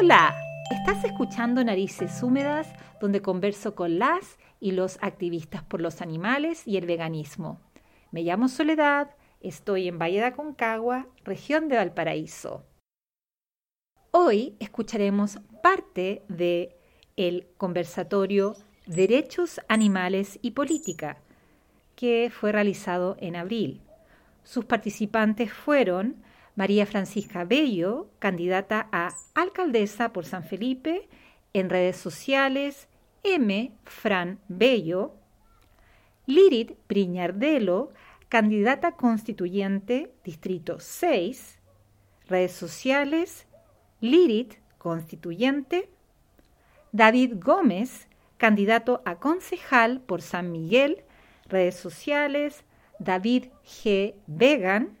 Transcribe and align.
Hola, 0.00 0.32
estás 0.70 1.02
escuchando 1.02 1.64
Narices 1.64 2.22
Húmedas, 2.22 2.72
donde 3.00 3.20
converso 3.20 3.74
con 3.74 3.98
las 3.98 4.38
y 4.60 4.70
los 4.70 4.96
activistas 5.00 5.64
por 5.64 5.80
los 5.80 6.00
animales 6.02 6.68
y 6.68 6.76
el 6.76 6.86
veganismo. 6.86 7.60
Me 8.12 8.22
llamo 8.22 8.46
Soledad, 8.46 9.10
estoy 9.40 9.88
en 9.88 9.98
Valle 9.98 10.20
de 10.20 10.26
Aconcagua, 10.26 11.08
región 11.24 11.66
de 11.66 11.78
Valparaíso. 11.78 12.64
Hoy 14.12 14.54
escucharemos 14.60 15.40
parte 15.64 16.22
de 16.28 16.76
el 17.16 17.48
conversatorio 17.56 18.54
Derechos 18.86 19.60
Animales 19.66 20.38
y 20.42 20.52
Política, 20.52 21.16
que 21.96 22.30
fue 22.32 22.52
realizado 22.52 23.16
en 23.18 23.34
abril. 23.34 23.82
Sus 24.44 24.64
participantes 24.64 25.52
fueron 25.52 26.22
María 26.58 26.86
Francisca 26.86 27.44
Bello, 27.44 28.10
candidata 28.18 28.88
a 28.90 29.14
alcaldesa 29.36 30.12
por 30.12 30.24
San 30.24 30.42
Felipe, 30.42 31.08
en 31.52 31.70
redes 31.70 31.96
sociales, 31.98 32.88
M. 33.22 33.70
Fran 33.84 34.40
Bello, 34.48 35.14
Lirit 36.26 36.72
Priñardelo, 36.88 37.92
candidata 38.28 38.96
constituyente, 38.96 40.10
Distrito 40.24 40.80
6, 40.80 41.60
redes 42.26 42.52
sociales, 42.54 43.46
Lirit, 44.00 44.54
constituyente, 44.78 45.88
David 46.90 47.34
Gómez, 47.36 48.08
candidato 48.36 49.00
a 49.04 49.20
concejal 49.20 50.00
por 50.00 50.22
San 50.22 50.50
Miguel, 50.50 51.04
redes 51.46 51.76
sociales, 51.76 52.64
David 52.98 53.44
G. 53.64 54.16
Vegan 54.26 54.97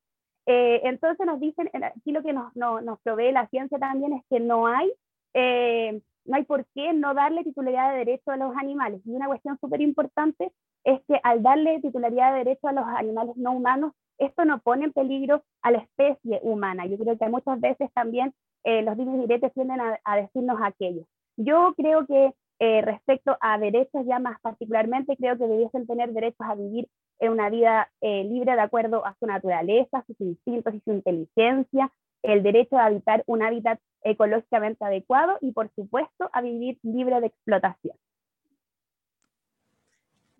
Eh, 0.46 0.82
entonces 0.84 1.26
nos 1.26 1.40
dicen, 1.40 1.70
aquí 1.74 2.12
lo 2.12 2.22
que 2.22 2.34
nos, 2.34 2.56
nos, 2.56 3.00
provee 3.02 3.32
la 3.32 3.48
ciencia 3.48 3.80
también 3.80 4.14
es 4.14 4.24
que 4.30 4.40
no 4.40 4.68
hay, 4.68 4.92
eh, 5.34 6.02
no 6.26 6.36
hay 6.36 6.44
por 6.44 6.66
qué 6.76 6.94
no 6.94 7.14
darle 7.14 7.44
titularidad 7.44 7.92
de 7.92 8.00
derecho 8.00 8.32
a 8.32 8.38
los 8.38 8.56
animales. 8.56 9.02
Y 9.06 9.12
una 9.12 9.28
cuestión 9.28 9.58
súper 9.60 9.82
importante 9.82 10.52
es 10.86 11.02
que 11.08 11.20
al 11.24 11.44
darle 11.44 11.82
titularidad 11.82 12.32
de 12.32 12.46
derecho 12.46 12.68
a 12.68 12.74
los 12.74 12.86
animales 12.86 13.36
no 13.36 13.52
humanos, 13.52 13.92
esto 14.18 14.46
no 14.46 14.60
pone 14.60 14.86
en 14.86 14.94
peligro 14.94 15.44
a 15.62 15.72
la 15.72 15.80
especie 15.80 16.40
humana. 16.42 16.86
Yo 16.86 16.98
creo 16.98 17.18
que 17.18 17.28
muchas 17.28 17.60
veces 17.60 17.92
también 17.94 18.34
eh, 18.64 18.82
los 18.82 18.96
dimes 18.96 19.20
diretes 19.20 19.54
tienden 19.54 19.82
a, 19.82 20.00
a, 20.06 20.16
decirnos 20.16 20.58
aquello. 20.64 21.06
Yo 21.36 21.74
creo 21.76 22.06
que 22.06 22.34
eh, 22.60 22.82
respecto 22.82 23.36
a 23.42 23.58
derechos 23.58 24.06
ya 24.06 24.20
más 24.20 24.40
particularmente, 24.40 25.18
creo 25.18 25.38
que 25.38 25.48
debiesen 25.48 25.86
tener 25.88 26.14
derechos 26.14 26.48
a 26.48 26.56
vivir 26.56 26.88
en 27.20 27.32
una 27.32 27.50
vida 27.50 27.90
eh, 28.02 28.24
libre 28.24 28.54
de 28.54 28.62
acuerdo 28.62 29.06
a 29.06 29.16
su 29.20 29.26
naturaleza, 29.26 30.04
sus 30.08 30.20
instintos 30.22 30.74
y 30.74 30.80
su 30.82 30.94
inteligencia, 30.94 31.92
el 32.24 32.44
derecho 32.44 32.78
a 32.78 32.86
habitar 32.86 33.24
un 33.28 33.44
hábitat 33.44 33.80
ecológicamente 34.04 34.86
adecuado 34.86 35.38
y, 35.42 35.52
por 35.52 35.70
supuesto, 35.76 36.30
a 36.32 36.42
vivir 36.42 36.78
libre 36.84 37.20
de 37.20 37.28
explotación. 37.28 37.96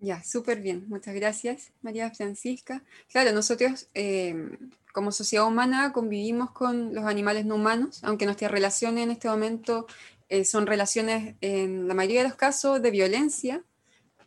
Ya, 0.06 0.22
súper 0.22 0.60
bien. 0.60 0.84
Muchas 0.86 1.16
gracias, 1.16 1.72
María 1.82 2.12
Francisca. 2.12 2.84
Claro, 3.10 3.32
nosotros 3.32 3.88
eh, 3.92 4.56
como 4.92 5.10
sociedad 5.10 5.44
humana 5.44 5.92
convivimos 5.92 6.52
con 6.52 6.94
los 6.94 7.06
animales 7.06 7.44
no 7.44 7.56
humanos, 7.56 7.98
aunque 8.04 8.24
nuestra 8.24 8.46
relación 8.46 8.98
en 8.98 9.10
este 9.10 9.28
momento 9.28 9.88
eh, 10.28 10.44
son 10.44 10.68
relaciones, 10.68 11.34
en 11.40 11.88
la 11.88 11.94
mayoría 11.94 12.22
de 12.22 12.28
los 12.28 12.36
casos, 12.36 12.80
de 12.80 12.92
violencia 12.92 13.64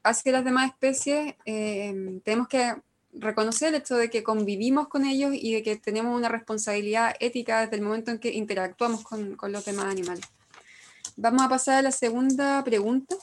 hacia 0.03 0.33
las 0.33 0.43
demás 0.43 0.69
especies. 0.69 1.35
Eh, 1.45 2.19
tenemos 2.25 2.49
que 2.49 2.75
reconocer 3.13 3.69
el 3.69 3.75
hecho 3.75 3.95
de 3.95 4.09
que 4.09 4.21
convivimos 4.21 4.89
con 4.89 5.05
ellos 5.05 5.31
y 5.33 5.53
de 5.53 5.63
que 5.63 5.77
tenemos 5.77 6.13
una 6.13 6.27
responsabilidad 6.27 7.15
ética 7.21 7.61
desde 7.61 7.77
el 7.77 7.83
momento 7.83 8.11
en 8.11 8.19
que 8.19 8.33
interactuamos 8.33 9.05
con, 9.05 9.37
con 9.37 9.53
los 9.53 9.63
demás 9.63 9.85
animales. 9.85 10.25
Vamos 11.15 11.41
a 11.41 11.47
pasar 11.47 11.75
a 11.77 11.81
la 11.83 11.91
segunda 11.93 12.61
pregunta. 12.65 13.15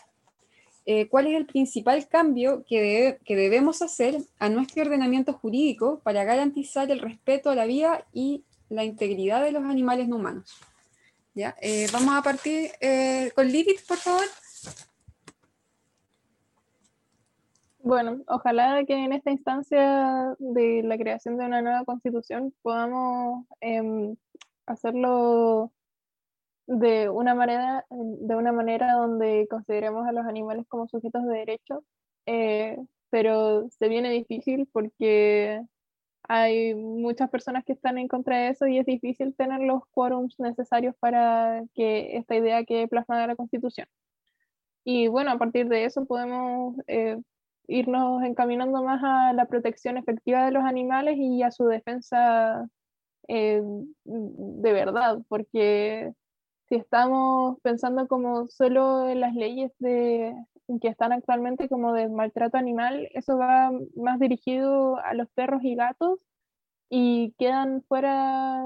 Eh, 0.89 1.09
¿Cuál 1.09 1.27
es 1.27 1.35
el 1.35 1.47
principal 1.47 2.07
cambio 2.07 2.65
que, 2.65 3.19
debemos 3.27 3.83
hacer 3.83 4.19
a 4.39 4.49
nuestro 4.49 4.83
ordenamiento 4.85 5.33
jurídico 5.33 6.01
para 6.05 6.23
garantizar 6.23 6.89
el 6.93 7.01
respeto 7.01 7.51
a 7.51 7.57
la 7.57 7.67
vida 7.67 8.07
y 8.13 8.45
la 8.69 8.85
integridad 8.85 9.43
de 9.43 9.51
los 9.51 9.65
animales 9.65 10.07
no 10.07 10.15
humanos? 10.15 10.55
¿Ya? 11.35 11.57
Eh, 11.61 11.89
vamos 11.93 12.15
a 12.15 12.23
partir 12.23 12.71
eh, 12.81 13.33
con 13.35 13.49
Lilith, 13.49 13.85
por 13.87 13.97
favor. 13.97 14.25
Bueno, 17.81 18.23
ojalá 18.29 18.85
que 18.85 18.95
en 18.95 19.13
esta 19.13 19.33
instancia 19.33 20.35
de 20.39 20.83
la 20.85 20.97
creación 20.97 21.37
de 21.37 21.47
una 21.47 21.63
nueva 21.63 21.85
constitución 21.85 22.55
podamos 22.63 23.45
em, 23.61 24.17
hacerlo 24.67 25.73
de 26.67 27.09
una 27.09 27.35
manera, 27.35 27.85
de 27.91 28.35
una 28.35 28.53
manera 28.53 28.95
donde 28.95 29.47
consideremos 29.49 30.07
a 30.07 30.13
los 30.13 30.27
animales 30.27 30.67
como 30.69 30.89
sujetos 30.89 31.25
de 31.27 31.39
derecho, 31.39 31.85
eh, 32.27 32.77
pero 33.11 33.69
se 33.71 33.89
viene 33.89 34.11
difícil 34.11 34.69
porque 34.73 35.63
hay 36.29 36.75
muchas 36.75 37.31
personas 37.31 37.65
que 37.65 37.73
están 37.73 37.99
en 37.99 38.09
contra 38.09 38.39
de 38.39 38.49
eso 38.49 38.67
y 38.67 38.79
es 38.79 38.87
difícil 38.87 39.35
tener 39.37 39.61
los 39.61 39.87
quórums 39.93 40.39
necesarios 40.41 40.95
para 40.99 41.63
que 41.75 42.17
esta 42.17 42.35
idea 42.37 42.65
quede 42.65 42.89
plasmada 42.89 43.23
en 43.23 43.29
la 43.29 43.37
Constitución. 43.37 43.87
Y 44.85 45.09
bueno, 45.09 45.31
a 45.33 45.39
partir 45.39 45.69
de 45.69 45.85
eso 45.85 46.05
podemos 46.07 46.77
eh, 46.89 47.19
irnos 47.69 48.23
encaminando 48.25 48.83
más 48.83 49.03
a 49.05 49.33
la 49.33 49.47
protección 49.47 49.97
efectiva 49.97 50.45
de 50.45 50.53
los 50.53 50.65
animales 50.65 51.17
y 51.19 51.43
a 51.43 51.51
su 51.51 51.67
defensa 51.67 52.69
eh, 53.29 53.63
de 54.05 54.73
verdad, 54.73 55.19
porque 55.29 56.13
si 56.69 56.77
estamos 56.77 57.59
pensando 57.63 58.09
como 58.09 58.49
solo 58.49 59.09
en 59.09 59.21
las 59.21 59.35
leyes 59.35 59.73
de, 59.79 60.35
que 60.81 60.89
están 60.89 61.13
actualmente 61.13 61.69
como 61.69 61.93
de 61.93 62.09
maltrato 62.09 62.57
animal, 62.59 63.09
eso 63.13 63.39
va 63.39 63.71
más 63.95 64.19
dirigido 64.19 64.99
a 64.99 65.15
los 65.15 65.29
perros 65.31 65.63
y 65.63 65.77
gatos 65.77 66.19
y 66.91 67.35
quedan 67.39 67.83
fuera 67.89 68.63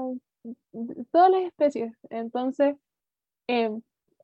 todas 1.11 1.31
las 1.31 1.43
especies. 1.43 1.93
Entonces, 2.09 2.75
eh, 3.47 3.71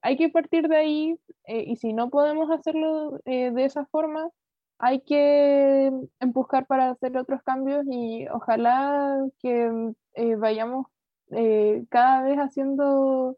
hay 0.01 0.17
que 0.17 0.29
partir 0.29 0.67
de 0.67 0.77
ahí 0.77 1.19
eh, 1.45 1.63
y 1.67 1.77
si 1.77 1.93
no 1.93 2.09
podemos 2.09 2.49
hacerlo 2.51 3.19
eh, 3.25 3.51
de 3.51 3.65
esa 3.65 3.85
forma, 3.87 4.29
hay 4.79 5.01
que 5.01 5.91
empujar 6.19 6.67
para 6.67 6.91
hacer 6.91 7.17
otros 7.17 7.41
cambios 7.43 7.85
y 7.89 8.27
ojalá 8.29 9.25
que 9.39 9.93
vayamos 10.37 10.87
cada 11.89 12.23
vez 12.23 12.37
haciendo 12.37 13.37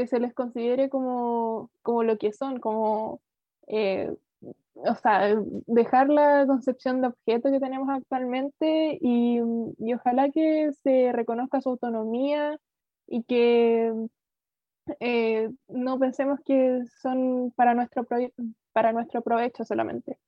que 0.00 0.06
se 0.06 0.18
les 0.18 0.32
considere 0.34 0.88
como, 0.88 1.70
como 1.82 2.02
lo 2.02 2.16
que 2.16 2.32
son, 2.32 2.58
como 2.58 3.20
eh, 3.66 4.10
o 4.74 4.94
sea, 4.96 5.36
dejar 5.66 6.08
la 6.08 6.46
concepción 6.46 7.00
de 7.00 7.08
objeto 7.08 7.50
que 7.50 7.60
tenemos 7.60 7.88
actualmente 7.90 8.98
y, 9.00 9.40
y, 9.78 9.94
ojalá 9.94 10.30
que 10.30 10.72
se 10.82 11.12
reconozca 11.12 11.60
su 11.60 11.70
autonomía 11.70 12.58
y 13.06 13.22
que 13.24 13.92
eh, 15.00 15.50
no 15.68 15.98
pensemos 15.98 16.40
que 16.46 16.80
son 17.02 17.52
para 17.56 17.74
nuestro, 17.74 18.06
para 18.72 18.92
nuestro 18.92 19.20
provecho 19.22 19.64
solamente. 19.64 20.18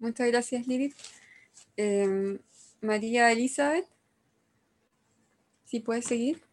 Muchas 0.00 0.28
gracias, 0.28 0.66
Lilith. 0.66 0.94
Em, 1.76 2.38
María 2.80 3.30
Elizabeth, 3.30 3.86
si 5.64 5.80
puedes 5.80 6.04
seguir. 6.04 6.47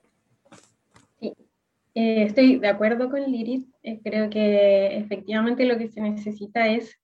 Eh, 1.95 2.23
estoy 2.23 2.57
de 2.59 2.67
acuerdo 2.67 3.09
con 3.09 3.21
Lilith. 3.21 3.67
Eh, 3.81 4.01
creo 4.03 4.29
que 4.29 4.97
efectivamente 4.97 5.65
lo 5.65 5.77
que 5.77 5.87
se 5.87 6.01
necesita 6.01 6.67
es, 6.67 6.99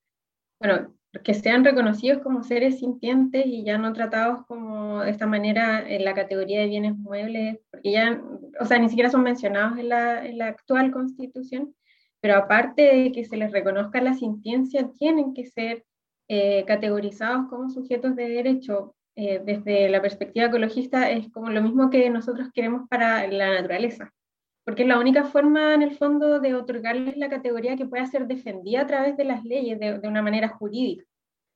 bueno, 0.59 0.93
que 1.23 1.33
sean 1.33 1.63
reconocidos 1.63 2.21
como 2.21 2.43
seres 2.43 2.79
sintientes 2.79 3.45
y 3.45 3.63
ya 3.63 3.77
no 3.77 3.93
tratados 3.93 4.45
como 4.47 5.01
de 5.01 5.11
esta 5.11 5.27
manera 5.27 5.89
en 5.89 6.03
la 6.05 6.13
categoría 6.13 6.61
de 6.61 6.67
bienes 6.67 6.97
muebles, 6.97 7.59
porque 7.71 7.91
ya, 7.91 8.21
o 8.59 8.65
sea, 8.65 8.79
ni 8.79 8.89
siquiera 8.89 9.09
son 9.09 9.23
mencionados 9.23 9.77
en 9.79 9.89
la, 9.89 10.25
en 10.25 10.37
la 10.37 10.47
actual 10.47 10.91
constitución, 10.91 11.73
pero 12.21 12.35
aparte 12.35 12.81
de 12.81 13.11
que 13.13 13.25
se 13.25 13.37
les 13.37 13.51
reconozca 13.51 14.01
la 14.01 14.13
sintiencia, 14.13 14.89
tienen 14.97 15.33
que 15.33 15.45
ser 15.45 15.85
eh, 16.29 16.65
categorizados 16.65 17.47
como 17.49 17.69
sujetos 17.69 18.15
de 18.15 18.29
derecho. 18.29 18.95
Eh, 19.15 19.41
desde 19.45 19.89
la 19.89 20.01
perspectiva 20.01 20.45
ecologista 20.47 21.11
es 21.11 21.29
como 21.31 21.49
lo 21.49 21.61
mismo 21.61 21.89
que 21.89 22.09
nosotros 22.09 22.49
queremos 22.53 22.87
para 22.89 23.27
la 23.27 23.53
naturaleza 23.55 24.13
porque 24.63 24.83
es 24.83 24.87
la 24.87 24.99
única 24.99 25.23
forma 25.23 25.73
en 25.73 25.81
el 25.81 25.97
fondo 25.97 26.39
de 26.39 26.53
otorgarles 26.55 27.17
la 27.17 27.29
categoría 27.29 27.75
que 27.75 27.85
pueda 27.85 28.05
ser 28.05 28.27
defendida 28.27 28.81
a 28.81 28.87
través 28.87 29.17
de 29.17 29.23
las 29.23 29.43
leyes 29.43 29.79
de, 29.79 30.07
una 30.07 30.21
manera 30.21 30.49
jurídica. 30.49 31.05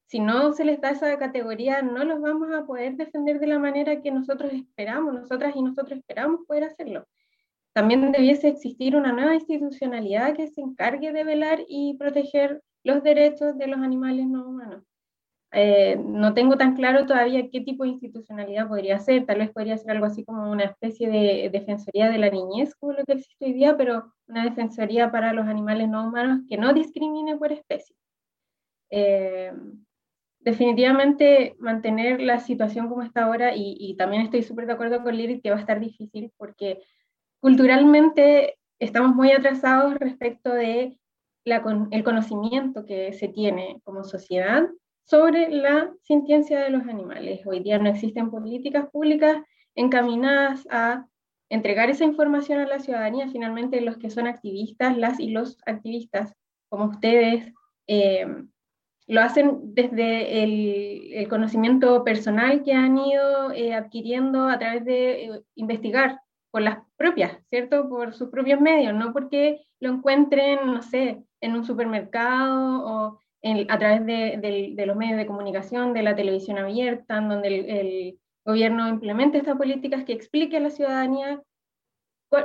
Si 0.08 0.20
no 0.20 0.54
se 0.54 0.66
les 0.66 0.82
da 0.82 0.92
esa 0.92 1.18
categoría, 1.18 1.82
no 1.82 2.04
los 2.04 2.22
vamos 2.22 2.54
a 2.54 2.66
poder 2.66 2.96
defender 2.96 3.40
de 3.40 3.48
la 3.48 3.60
manera 3.60 4.02
que 4.02 4.12
nosotros 4.12 4.52
esperamos, 4.54 5.14
nosotras 5.14 5.56
y 5.56 5.62
nosotros 5.62 6.00
esperamos 6.00 6.46
poder 6.48 6.64
hacerlo. 6.66 7.08
También 7.74 8.12
debiese 8.12 8.48
existir 8.48 8.96
una 8.96 9.12
nueva 9.12 9.36
institucionalidad 9.36 10.36
que 10.36 10.48
se 10.48 10.62
encargue 10.62 11.12
de 11.12 11.24
velar 11.24 11.60
y 11.68 11.98
proteger 11.98 12.62
los 12.84 13.04
derechos 13.04 13.58
de 13.58 13.68
los 13.68 13.80
animales 13.80 14.28
no 14.28 14.48
humanos. 14.48 14.84
Eh, 15.52 15.96
no 15.98 16.34
tengo 16.34 16.58
tan 16.58 16.76
claro 16.76 17.06
todavía 17.06 17.50
qué 17.50 17.62
tipo 17.62 17.84
de 17.84 17.92
institucionalidad 17.92 18.68
podría 18.68 19.00
ser, 19.00 19.26
tal 19.26 19.40
vez 19.40 19.52
podría 19.52 19.78
ser 19.78 19.92
algo 19.92 20.06
así 20.06 20.26
como 20.26 20.52
una 20.52 20.66
especie 20.66 21.10
de 21.10 21.50
defensoría 21.50 22.10
de 22.10 22.18
la 22.18 22.30
niñez, 22.30 22.76
como 22.76 22.94
lo 22.94 23.06
que 23.06 23.14
existe 23.14 23.46
hoy 23.46 23.54
día, 23.54 23.78
pero 23.78 24.14
una 24.28 24.44
defensoría 24.44 25.12
para 25.12 25.34
los 25.34 25.48
animales 25.48 25.88
no 25.88 26.08
humanos 26.08 26.42
que 26.50 26.58
no 26.58 26.74
discrimine 26.74 27.38
por 27.38 27.52
especie. 27.52 27.96
Eh, 28.90 29.54
definitivamente 30.40 31.56
mantener 31.60 32.22
la 32.22 32.40
situación 32.40 32.88
como 32.90 33.04
está 33.04 33.24
ahora, 33.24 33.54
y, 33.56 33.96
también 33.98 34.24
estoy 34.24 34.44
súper 34.44 34.68
de 34.68 34.74
acuerdo 34.74 35.04
con 35.04 35.16
Liri 35.16 35.42
que 35.42 35.50
va 35.50 35.58
a 35.58 35.60
estar 35.60 35.80
difícil 35.80 36.32
porque 36.38 36.82
culturalmente 37.40 38.58
estamos 38.80 39.16
muy 39.16 39.32
atrasados 39.32 39.96
respecto 39.96 40.54
de 40.54 41.00
la, 41.46 41.64
el 41.92 42.04
conocimiento 42.04 42.86
que 42.86 43.14
se 43.14 43.28
tiene 43.28 43.80
como 43.84 44.04
sociedad 44.04 44.68
sobre 45.06 45.50
la 45.50 45.92
sintiencia 46.02 46.60
de 46.60 46.70
los 46.72 46.84
animales. 46.88 47.46
Hoy 47.46 47.62
día 47.62 47.78
no 47.78 47.90
existen 47.90 48.32
políticas 48.32 48.90
públicas 48.90 49.38
encaminadas 49.76 50.68
a 50.72 51.08
entregar 51.50 51.90
esa 51.90 52.06
información 52.06 52.60
a 52.60 52.68
la 52.68 52.80
ciudadanía. 52.80 53.30
Finalmente, 53.32 53.82
los 53.82 53.98
que 53.98 54.10
son 54.10 54.28
activistas, 54.28 54.98
las 54.98 55.20
y 55.20 55.30
los 55.30 55.58
activistas, 55.66 56.34
como 56.70 56.86
ustedes, 56.86 57.54
eh, 57.88 58.26
lo 59.08 59.22
hacen 59.22 59.76
desde 59.76 60.44
el, 60.44 61.28
conocimiento 61.30 62.04
personal 62.04 62.64
que 62.64 62.74
han 62.74 62.98
ido 62.98 63.52
eh, 63.52 63.74
adquiriendo 63.74 64.48
a 64.48 64.60
través 64.60 64.86
de 64.86 65.26
eh, 65.26 65.42
investigar 65.56 66.20
por 66.52 66.62
las 66.62 66.80
propias, 66.98 67.38
¿cierto? 67.50 67.90
Por 67.90 68.14
sus 68.14 68.30
propios 68.30 68.62
medios, 68.62 68.94
no 68.94 69.12
porque 69.14 69.66
lo 69.80 69.92
encuentren, 69.92 70.66
no 70.66 70.82
sé, 70.82 71.24
en 71.42 71.54
un 71.54 71.66
supermercado 71.66 72.86
o 72.86 73.20
a 73.70 73.78
través 73.78 74.06
de, 74.06 74.86
los 74.86 74.96
medios 74.96 75.18
de 75.18 75.28
comunicación, 75.28 75.94
de 75.94 76.04
la 76.04 76.16
televisión 76.16 76.58
abierta, 76.58 77.18
en 77.18 77.30
donde 77.30 77.48
el, 77.48 78.20
gobierno 78.44 78.88
implemente 78.88 79.40
estas 79.40 79.58
políticas 79.58 80.04
que 80.04 80.14
explique 80.14 80.58
a 80.58 80.60
la 80.60 80.70
ciudadanía 80.70 81.42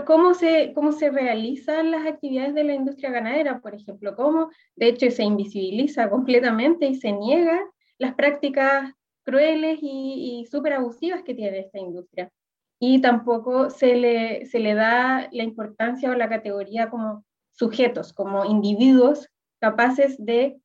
cómo 0.07 0.33
se, 0.33 0.73
cómo 0.75 0.93
se 0.93 1.11
realizan 1.11 1.91
las 1.91 2.07
actividades 2.07 2.55
de 2.55 2.65
la 2.65 2.73
industria 2.73 3.11
ganadera, 3.11 3.61
por 3.61 3.75
ejemplo, 3.75 4.17
cómo 4.17 4.49
de 4.77 4.89
hecho 4.89 5.11
se 5.11 5.25
invisibiliza 5.25 6.09
completamente 6.09 6.87
y 6.87 6.95
se 6.95 7.13
niega 7.13 7.61
las 7.99 8.15
prácticas 8.15 8.95
crueles 9.25 9.79
y, 9.83 10.41
y 10.41 10.47
súper 10.47 10.73
abusivas 10.73 11.23
que 11.23 11.35
tiene 11.35 11.59
esta 11.59 11.79
industria. 11.79 12.31
Y 12.79 13.03
tampoco 13.03 13.69
se 13.69 13.95
le, 13.95 14.47
se 14.47 14.59
le 14.59 14.73
da 14.73 15.29
la 15.33 15.43
importancia 15.43 16.11
o 16.11 16.15
la 16.15 16.31
categoría 16.31 16.89
como 16.89 17.27
sujetos, 17.53 18.15
como 18.15 18.47
individuos 18.47 19.29
capaces 19.61 20.17
de 20.25 20.59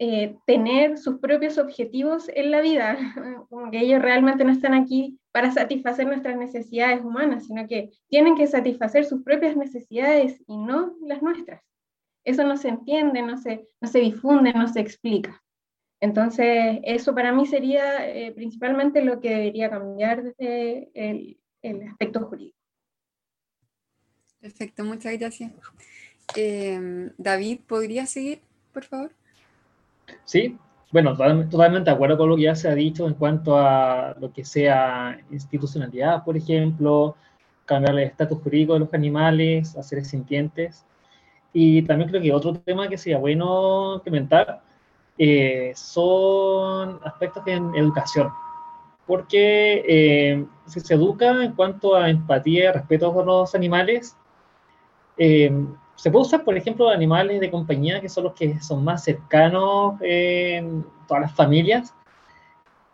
eh, 0.00 0.36
tener 0.46 0.96
sus 0.96 1.18
propios 1.18 1.58
objetivos 1.58 2.30
en 2.34 2.52
la 2.52 2.60
vida, 2.60 2.96
como 3.50 3.70
que 3.70 3.80
ellos 3.80 4.00
realmente 4.00 4.44
no 4.44 4.52
están 4.52 4.74
aquí 4.74 5.18
para 5.32 5.50
satisfacer 5.50 6.06
nuestras 6.06 6.36
necesidades 6.36 7.00
humanas, 7.00 7.46
sino 7.46 7.66
que 7.66 7.90
tienen 8.08 8.36
que 8.36 8.46
satisfacer 8.46 9.04
sus 9.04 9.22
propias 9.24 9.56
necesidades 9.56 10.40
y 10.46 10.56
no 10.56 10.94
las 11.00 11.20
nuestras. 11.20 11.62
Eso 12.24 12.44
no 12.44 12.56
se 12.56 12.68
entiende, 12.68 13.22
no 13.22 13.38
se, 13.38 13.66
no 13.80 13.88
se 13.88 13.98
difunde, 14.00 14.52
no 14.52 14.68
se 14.68 14.80
explica. 14.80 15.42
Entonces, 16.00 16.78
eso 16.84 17.12
para 17.12 17.32
mí 17.32 17.46
sería 17.46 18.08
eh, 18.08 18.32
principalmente 18.32 19.02
lo 19.02 19.20
que 19.20 19.30
debería 19.30 19.68
cambiar 19.68 20.22
desde 20.22 20.90
el, 20.94 21.40
el 21.62 21.82
aspecto 21.88 22.20
jurídico. 22.20 22.56
Perfecto, 24.40 24.84
muchas 24.84 25.18
gracias. 25.18 25.52
Eh, 26.36 27.10
David, 27.18 27.60
¿podría 27.66 28.06
seguir, 28.06 28.40
por 28.72 28.84
favor? 28.84 29.17
Sí, 30.24 30.58
bueno, 30.90 31.16
totalmente 31.16 31.90
de 31.90 31.94
acuerdo 31.94 32.16
con 32.16 32.30
lo 32.30 32.36
que 32.36 32.42
ya 32.42 32.54
se 32.54 32.68
ha 32.68 32.74
dicho 32.74 33.06
en 33.06 33.14
cuanto 33.14 33.58
a 33.58 34.14
lo 34.18 34.32
que 34.32 34.44
sea 34.44 35.20
institucionalidad, 35.30 36.24
por 36.24 36.36
ejemplo, 36.36 37.14
cambiar 37.66 37.94
el 37.94 38.04
estatus 38.04 38.38
jurídico 38.42 38.72
de 38.72 38.80
los 38.80 38.94
animales 38.94 39.76
a 39.76 39.82
seres 39.82 40.08
sintientes. 40.08 40.86
Y 41.52 41.82
también 41.82 42.08
creo 42.10 42.22
que 42.22 42.32
otro 42.32 42.54
tema 42.54 42.88
que 42.88 42.96
sería 42.98 43.18
bueno 43.18 43.96
implementar 43.96 44.62
eh, 45.18 45.72
son 45.74 47.00
aspectos 47.04 47.42
en 47.46 47.74
educación, 47.74 48.30
porque 49.06 49.84
eh, 49.86 50.46
si 50.66 50.80
se 50.80 50.94
educa 50.94 51.42
en 51.44 51.52
cuanto 51.52 51.96
a 51.96 52.08
empatía 52.08 52.70
y 52.70 52.72
respeto 52.72 53.12
por 53.12 53.26
los 53.26 53.54
animales, 53.54 54.16
eh, 55.16 55.50
se 55.98 56.12
puede 56.12 56.26
usar, 56.26 56.44
por 56.44 56.56
ejemplo, 56.56 56.88
animales 56.88 57.40
de 57.40 57.50
compañía 57.50 58.00
que 58.00 58.08
son 58.08 58.24
los 58.24 58.32
que 58.34 58.60
son 58.60 58.84
más 58.84 59.02
cercanos 59.02 60.00
en 60.00 60.86
todas 61.08 61.22
las 61.22 61.34
familias. 61.34 61.92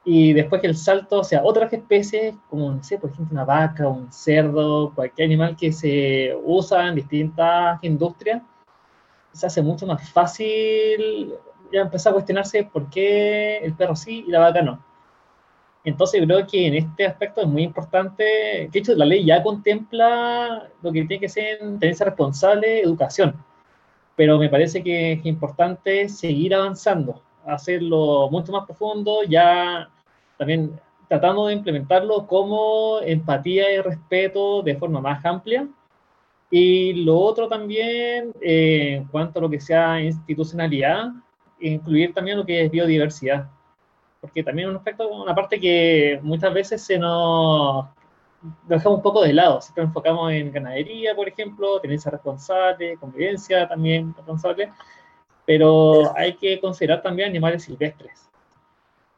Y 0.06 0.32
después 0.32 0.62
que 0.62 0.68
el 0.68 0.76
salto 0.76 1.22
sea 1.22 1.42
otras 1.44 1.70
especies, 1.70 2.34
como, 2.48 2.72
no 2.72 2.82
sé, 2.82 2.96
por 2.96 3.10
ejemplo, 3.10 3.34
una 3.34 3.44
vaca, 3.44 3.88
un 3.88 4.10
cerdo, 4.10 4.90
cualquier 4.94 5.26
animal 5.26 5.54
que 5.54 5.70
se 5.70 6.34
usa 6.44 6.88
en 6.88 6.94
distintas 6.94 7.78
industrias, 7.84 8.40
se 9.32 9.46
hace 9.46 9.60
mucho 9.60 9.86
más 9.86 10.08
fácil 10.10 11.34
ya 11.70 11.82
empezar 11.82 12.10
a 12.10 12.14
cuestionarse 12.14 12.64
por 12.64 12.88
qué 12.88 13.58
el 13.58 13.74
perro 13.74 13.96
sí 13.96 14.24
y 14.26 14.30
la 14.30 14.40
vaca 14.40 14.62
no. 14.62 14.82
Entonces 15.84 16.22
creo 16.24 16.46
que 16.46 16.66
en 16.66 16.74
este 16.74 17.06
aspecto 17.06 17.42
es 17.42 17.46
muy 17.46 17.62
importante, 17.62 18.24
que 18.24 18.70
de 18.72 18.78
hecho 18.78 18.94
la 18.94 19.04
ley 19.04 19.24
ya 19.24 19.42
contempla 19.42 20.70
lo 20.82 20.92
que 20.92 21.04
tiene 21.04 21.20
que 21.20 21.28
ser 21.28 21.58
tenencia 21.78 22.06
responsable, 22.06 22.80
educación, 22.80 23.34
pero 24.16 24.38
me 24.38 24.48
parece 24.48 24.82
que 24.82 25.12
es 25.12 25.26
importante 25.26 26.08
seguir 26.08 26.54
avanzando, 26.54 27.22
hacerlo 27.46 28.30
mucho 28.30 28.50
más 28.52 28.64
profundo, 28.64 29.24
ya 29.24 29.90
también 30.38 30.80
tratando 31.08 31.46
de 31.46 31.54
implementarlo 31.54 32.26
como 32.26 33.00
empatía 33.00 33.72
y 33.74 33.80
respeto 33.80 34.62
de 34.62 34.76
forma 34.76 35.00
más 35.00 35.24
amplia. 35.24 35.68
Y 36.50 37.04
lo 37.04 37.18
otro 37.18 37.48
también, 37.48 38.32
eh, 38.40 38.96
en 38.96 39.04
cuanto 39.08 39.38
a 39.38 39.42
lo 39.42 39.50
que 39.50 39.60
sea 39.60 40.00
institucionalidad, 40.00 41.10
incluir 41.60 42.14
también 42.14 42.38
lo 42.38 42.46
que 42.46 42.64
es 42.64 42.70
biodiversidad 42.70 43.48
porque 44.24 44.42
también 44.42 44.70
un 44.70 44.76
aspecto, 44.76 45.06
una 45.06 45.34
parte 45.34 45.60
que 45.60 46.18
muchas 46.22 46.54
veces 46.54 46.80
se 46.80 46.98
nos 46.98 47.84
dejamos 48.66 48.96
un 48.96 49.02
poco 49.02 49.22
de 49.22 49.34
lado, 49.34 49.60
siempre 49.60 49.84
enfocamos 49.84 50.32
en 50.32 50.50
ganadería, 50.50 51.14
por 51.14 51.28
ejemplo, 51.28 51.78
tenencia 51.78 52.10
responsable, 52.10 52.96
convivencia 52.96 53.68
también 53.68 54.14
responsable, 54.16 54.72
pero 55.44 56.16
hay 56.16 56.36
que 56.36 56.58
considerar 56.58 57.02
también 57.02 57.28
animales 57.28 57.64
silvestres. 57.64 58.30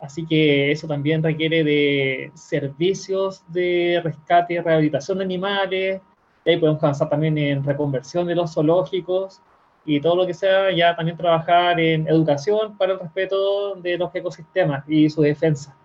Así 0.00 0.26
que 0.26 0.72
eso 0.72 0.88
también 0.88 1.22
requiere 1.22 1.62
de 1.62 2.32
servicios 2.34 3.44
de 3.46 4.00
rescate 4.02 4.54
y 4.54 4.58
rehabilitación 4.58 5.18
de 5.18 5.25
animales, 5.25 6.00
y 6.44 6.50
ahí 6.50 6.56
podemos 6.56 6.82
avanzar 6.82 7.08
también 7.08 7.38
en 7.38 7.62
reconversión 7.62 8.26
de 8.26 8.34
los 8.34 8.54
zoológicos, 8.54 9.40
y 9.87 10.00
todo 10.00 10.16
lo 10.16 10.26
que 10.26 10.35
sea, 10.35 10.71
ya 10.73 10.95
también 10.97 11.16
trabajar 11.16 11.78
en 11.81 12.09
educación 12.09 12.76
para 12.76 12.95
el 12.95 13.00
respeto 13.00 13.76
de 13.76 13.97
los 13.97 14.14
ecosistemas 14.14 14.85
y 14.88 15.09
su 15.09 15.23
defensa. 15.23 15.76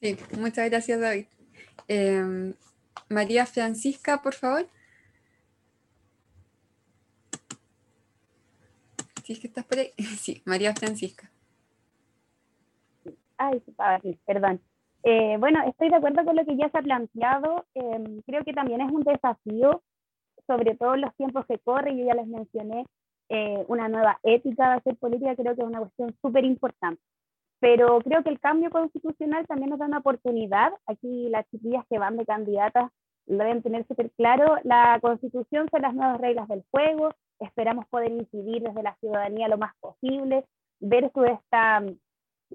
Sí, 0.00 0.16
muchas 0.38 0.70
gracias 0.70 1.00
David. 1.00 1.26
Em, 1.88 2.54
María 3.08 3.44
Francisca, 3.46 4.22
por 4.22 4.34
favor. 4.34 4.66
¿Sí 9.24 9.34
es 9.34 9.38
que 9.38 9.46
estás 9.46 9.64
por 9.64 9.78
ahí? 9.78 9.92
Sí, 10.18 10.42
María 10.44 10.74
Francisca. 10.74 11.30
Ay, 13.36 13.62
perdón. 14.24 14.60
Eh, 15.04 15.36
bueno, 15.38 15.60
estoy 15.66 15.88
de 15.90 15.96
acuerdo 15.96 16.24
con 16.24 16.36
lo 16.36 16.44
que 16.44 16.56
ya 16.56 16.68
se 16.70 16.78
ha 16.78 16.82
planteado. 16.82 17.66
Em, 17.74 18.22
creo 18.22 18.44
que 18.44 18.52
también 18.52 18.80
es 18.80 18.90
un 18.90 19.02
desafío, 19.02 19.82
sobre 20.52 20.76
todo 20.76 20.94
en 20.94 21.02
los 21.02 21.14
tiempos 21.16 21.46
que 21.46 21.58
corren. 21.58 21.98
Yo 21.98 22.04
ya 22.04 22.14
les 22.14 22.26
mencioné 22.26 22.84
eh, 23.28 23.64
una 23.68 23.88
nueva 23.88 24.18
ética 24.22 24.68
de 24.68 24.74
hacer 24.76 24.96
política, 24.96 25.34
creo 25.34 25.54
que 25.54 25.62
es 25.62 25.66
una 25.66 25.80
cuestión 25.80 26.14
súper 26.20 26.44
importante. 26.44 27.00
Pero 27.60 28.00
creo 28.00 28.22
que 28.22 28.30
el 28.30 28.40
cambio 28.40 28.70
constitucional 28.70 29.46
también 29.46 29.70
nos 29.70 29.78
da 29.78 29.86
una 29.86 29.98
oportunidad. 29.98 30.72
Aquí 30.86 31.28
las 31.30 31.48
chiquillas 31.50 31.86
que 31.88 31.98
van 31.98 32.16
de 32.16 32.26
candidatas 32.26 32.90
lo 33.26 33.38
deben 33.38 33.62
tener 33.62 33.86
súper 33.86 34.10
claro. 34.12 34.56
La 34.64 34.98
constitución 35.00 35.68
son 35.70 35.82
las 35.82 35.94
nuevas 35.94 36.20
reglas 36.20 36.48
del 36.48 36.64
juego. 36.70 37.10
Esperamos 37.38 37.86
poder 37.86 38.10
incidir 38.10 38.62
desde 38.62 38.82
la 38.82 38.96
ciudadanía 38.96 39.48
lo 39.48 39.58
más 39.58 39.74
posible 39.80 40.44
versus 40.80 41.24
esta 41.28 41.82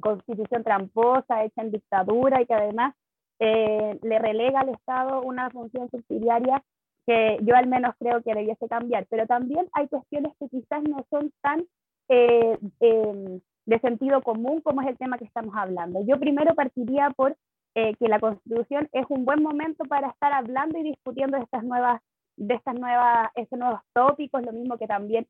constitución 0.02 0.64
tramposa, 0.64 1.44
hecha 1.44 1.62
en 1.62 1.72
dictadura 1.72 2.42
y 2.42 2.46
que 2.46 2.54
además 2.54 2.94
eh, 3.40 3.98
le 4.02 4.20
relega 4.20 4.60
al 4.60 4.70
Estado 4.70 5.22
una 5.22 5.50
función 5.50 5.90
subsidiaria 5.90 6.62
que 7.08 7.40
yo 7.42 7.56
al 7.56 7.68
menos 7.68 7.96
creo 7.98 8.22
que 8.22 8.34
debiese 8.34 8.68
cambiar. 8.68 9.08
Pero 9.10 9.26
también 9.26 9.68
hay 9.74 9.88
cuestiones 9.88 10.34
que 10.40 10.50
quizás 10.50 10.84
no 10.84 11.06
son 11.10 11.32
tan 11.42 11.66
eh, 12.10 12.58
em, 12.82 13.40
de 13.66 13.80
sentido 13.80 14.22
común 14.22 14.62
como 14.62 14.82
es 14.82 14.90
el 14.90 14.98
tema 14.98 15.18
que 15.18 15.26
estamos 15.26 15.56
hablando. 15.56 16.02
Yo 16.06 16.20
primero 16.20 16.54
partiría 16.54 17.10
por 17.12 17.36
eh, 17.76 17.96
que 17.96 18.10
la 18.10 18.20
Constitución 18.20 18.90
es 18.92 19.06
un 19.10 19.24
buen 19.24 19.42
momento 19.42 19.86
para 19.86 20.10
estar 20.10 20.34
hablando 20.34 20.78
y 20.80 20.84
discutiendo 20.84 21.38
de 21.38 21.44
estas 21.44 21.64
nuevas, 21.64 22.02
de 22.36 22.56
estas 22.56 22.76
nuevas, 22.76 23.30
estos 23.36 23.58
nuevos 23.58 23.80
tópicos, 23.94 24.46
lo 24.46 24.52
mismo 24.52 24.78
que 24.78 24.88
también 24.88 25.26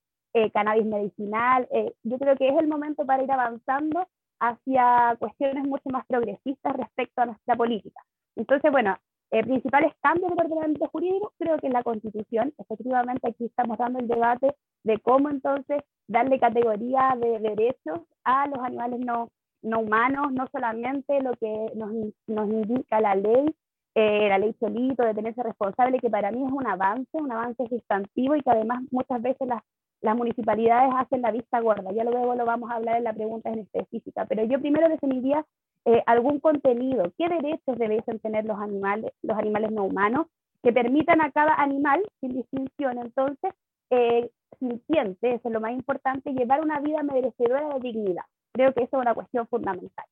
cannabis 0.53 0.86
medicinal. 0.86 1.67
yo 2.03 2.19
creo 2.19 2.36
que 2.36 2.50
es 2.50 2.55
el 2.60 2.67
momento 2.67 3.07
para 3.07 3.24
ir 3.24 3.31
avanzando 3.31 4.07
hacia 4.39 5.15
cuestiones 5.17 5.63
mucho 5.63 5.89
más 5.89 6.05
progresistas 6.05 6.75
respecto 6.75 7.22
a 7.22 7.25
nuestra 7.25 7.55
política. 7.55 8.00
Entonces, 8.36 8.72
bueno, 8.72 8.96
eh, 9.31 9.43
principales 9.43 9.93
cambios 10.01 10.29
del 10.31 10.46
ordenamiento 10.46 10.88
jurídico, 10.88 11.34
creo 11.38 11.57
que 11.57 11.67
en 11.67 11.74
la 11.74 11.84
Constitución, 11.84 12.53
efectivamente 12.57 13.27
aquí 13.27 13.46
estamos 13.46 13.77
dando 13.77 14.00
el 14.00 14.07
debate 14.07 14.55
de 14.84 15.00
cómo 15.00 15.29
entonces 15.29 15.81
darle 16.07 16.39
categoría 16.39 17.17
de 17.19 17.39
derechos 17.39 18.00
a 18.24 18.48
los 18.48 18.60
animales 18.60 19.00
no, 19.00 19.29
no 19.62 19.79
humanos, 19.79 20.31
no 20.31 20.48
solamente 20.51 21.22
lo 21.22 21.31
que 21.34 21.72
nos, 21.75 21.91
nos 22.27 22.50
indica 22.50 23.01
la 23.01 23.15
ley, 23.15 23.53
eh, 23.96 24.29
la 24.29 24.38
ley 24.38 24.55
solito, 24.60 25.03
de 25.03 25.13
tenerse 25.13 25.43
responsable, 25.43 26.00
que 26.00 26.10
para 26.10 26.31
mí 26.31 26.43
es 26.46 26.51
un 26.51 26.65
avance, 26.65 27.10
un 27.13 27.31
avance 27.31 27.67
sustantivo 27.67 28.36
y 28.36 28.41
que 28.41 28.51
además 28.51 28.84
muchas 28.91 29.22
veces 29.22 29.48
las 29.48 29.62
las 30.01 30.15
municipalidades 30.15 30.93
hacen 30.96 31.22
la 31.22 31.31
vista 31.31 31.60
gorda. 31.60 31.91
Ya 31.91 32.03
luego 32.03 32.36
lo 32.36 32.46
vamos 32.46 32.69
a 32.69 32.75
hablar 32.75 32.98
en 32.98 33.03
la 33.03 33.13
pregunta 33.13 33.50
en 33.50 33.60
específica, 33.60 34.25
pero 34.25 34.43
yo 34.43 34.60
primero 34.60 34.88
definiría 34.89 35.46
eh, 35.89 36.03
algún 36.06 36.41
contenido, 36.41 37.13
qué 37.17 37.29
derechos 37.29 37.77
debiesen 37.77 38.20
tener 38.20 38.44
los 38.44 38.60
animales, 38.60 39.13
los 39.22 39.38
animales 39.38 39.72
no 39.72 39.86
humanos, 39.86 40.27
que 40.62 40.74
permitan 40.74 41.22
a 41.22 41.32
cada 41.32 41.53
animal, 41.53 42.03
sin 42.20 42.34
distinción, 42.34 42.98
entonces, 42.98 43.53
eh, 43.89 44.29
sintiente, 44.60 45.36
eso 45.36 45.48
es 45.48 45.53
lo 45.53 45.62
más 45.62 45.72
importante, 45.72 46.34
llevar 46.34 46.60
una 46.60 46.82
vida 46.82 47.03
merecedora 47.03 47.70
de 47.75 47.79
dignidad. 47.79 48.25
Creo 48.51 48.74
que 48.74 48.84
eso 48.84 48.98
es 48.98 49.01
una 49.01 49.13
cuestión 49.13 49.48
fundamental. 49.48 50.06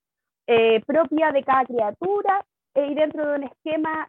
Eh, 0.47 0.81
propia 0.85 1.33
de 1.33 1.43
cada 1.43 1.65
criatura 1.65 2.45
y 2.73 2.93
dentro 2.93 3.27
de 3.27 3.35
un 3.35 3.43
esquema 3.43 4.07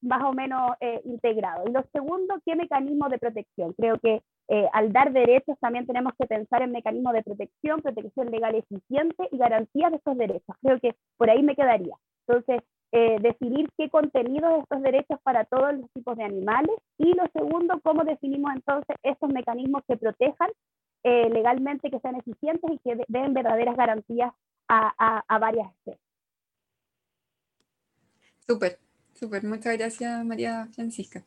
más 0.00 0.22
o 0.24 0.32
menos 0.32 0.72
integrado. 1.04 1.64
Y 1.68 1.72
lo 1.72 1.84
segundo, 1.92 2.40
¿qué 2.44 2.56
mecanismo 2.56 3.08
de 3.08 3.18
protección? 3.18 3.74
Creo 3.74 3.98
que 3.98 4.22
eh, 4.48 4.66
al 4.72 4.92
dar 4.92 5.12
derechos 5.12 5.58
también 5.60 5.86
tenemos 5.86 6.14
que 6.18 6.26
pensar 6.26 6.62
en 6.62 6.72
mecanismos 6.72 7.12
de 7.12 7.22
protección, 7.22 7.82
protección 7.82 8.30
legal 8.30 8.54
eficiente 8.54 9.28
y 9.30 9.36
garantías 9.36 9.90
de 9.90 9.98
estos 9.98 10.16
derechos. 10.16 10.56
Creo 10.62 10.80
que 10.80 10.94
por 11.16 11.28
ahí 11.28 11.42
me 11.42 11.54
quedaría. 11.54 11.96
Entonces, 12.26 12.62
eh, 12.92 13.18
definir 13.20 13.68
qué 13.76 13.90
contenidos 13.90 14.50
de 14.50 14.58
estos 14.60 14.82
derechos 14.82 15.20
para 15.22 15.44
todos 15.44 15.74
los 15.74 15.90
tipos 15.92 16.16
de 16.16 16.24
animales 16.24 16.74
y 16.96 17.12
lo 17.12 17.24
segundo, 17.34 17.78
cómo 17.82 18.04
definimos 18.04 18.52
entonces 18.54 18.96
esos 19.02 19.28
mecanismos 19.30 19.82
que 19.86 19.98
protejan 19.98 20.50
eh, 21.04 21.28
legalmente, 21.28 21.90
que 21.90 22.00
sean 22.00 22.16
eficientes 22.16 22.70
y 22.70 22.78
que 22.78 23.04
den 23.08 23.34
verdaderas 23.34 23.76
garantías 23.76 24.32
a, 24.70 25.22
a 25.26 25.38
varias 25.38 25.68
especies. 25.68 26.00
Súper, 28.46 28.78
súper. 29.12 29.44
Muchas 29.44 29.76
gracias, 29.76 30.24
María 30.24 30.66
Francisca. 30.74 31.22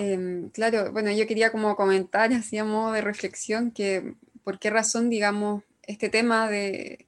Em, 0.00 0.48
claro, 0.48 0.92
bueno, 0.92 1.10
yo 1.10 1.26
quería 1.26 1.52
como 1.52 1.76
comentar, 1.76 2.32
así 2.32 2.56
a 2.56 2.64
modo 2.64 2.92
de 2.92 3.02
reflexión, 3.02 3.70
que 3.70 4.14
por 4.44 4.58
qué 4.58 4.70
razón, 4.70 5.10
digamos, 5.10 5.62
este 5.82 6.08
tema 6.08 6.48
de, 6.48 7.06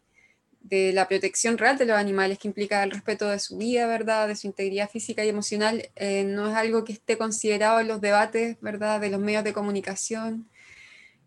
la 0.70 1.06
protección 1.06 1.58
real 1.58 1.76
de 1.76 1.84
los 1.86 1.98
animales, 1.98 2.38
que 2.38 2.48
implica 2.48 2.82
el 2.82 2.90
respeto 2.90 3.28
de 3.28 3.38
su 3.38 3.58
vida, 3.58 3.86
¿verdad?, 3.86 4.28
de 4.28 4.36
su 4.36 4.46
integridad 4.46 4.88
física 4.88 5.22
y 5.24 5.28
emocional, 5.28 5.90
eh, 5.96 6.24
no 6.24 6.50
es 6.50 6.56
algo 6.56 6.84
que 6.84 6.94
esté 6.94 7.18
considerado 7.18 7.80
en 7.80 7.88
los 7.88 8.00
debates, 8.00 8.56
¿verdad?, 8.62 9.00
de 9.00 9.10
los 9.10 9.20
medios 9.20 9.44
de 9.44 9.52
comunicación. 9.52 10.48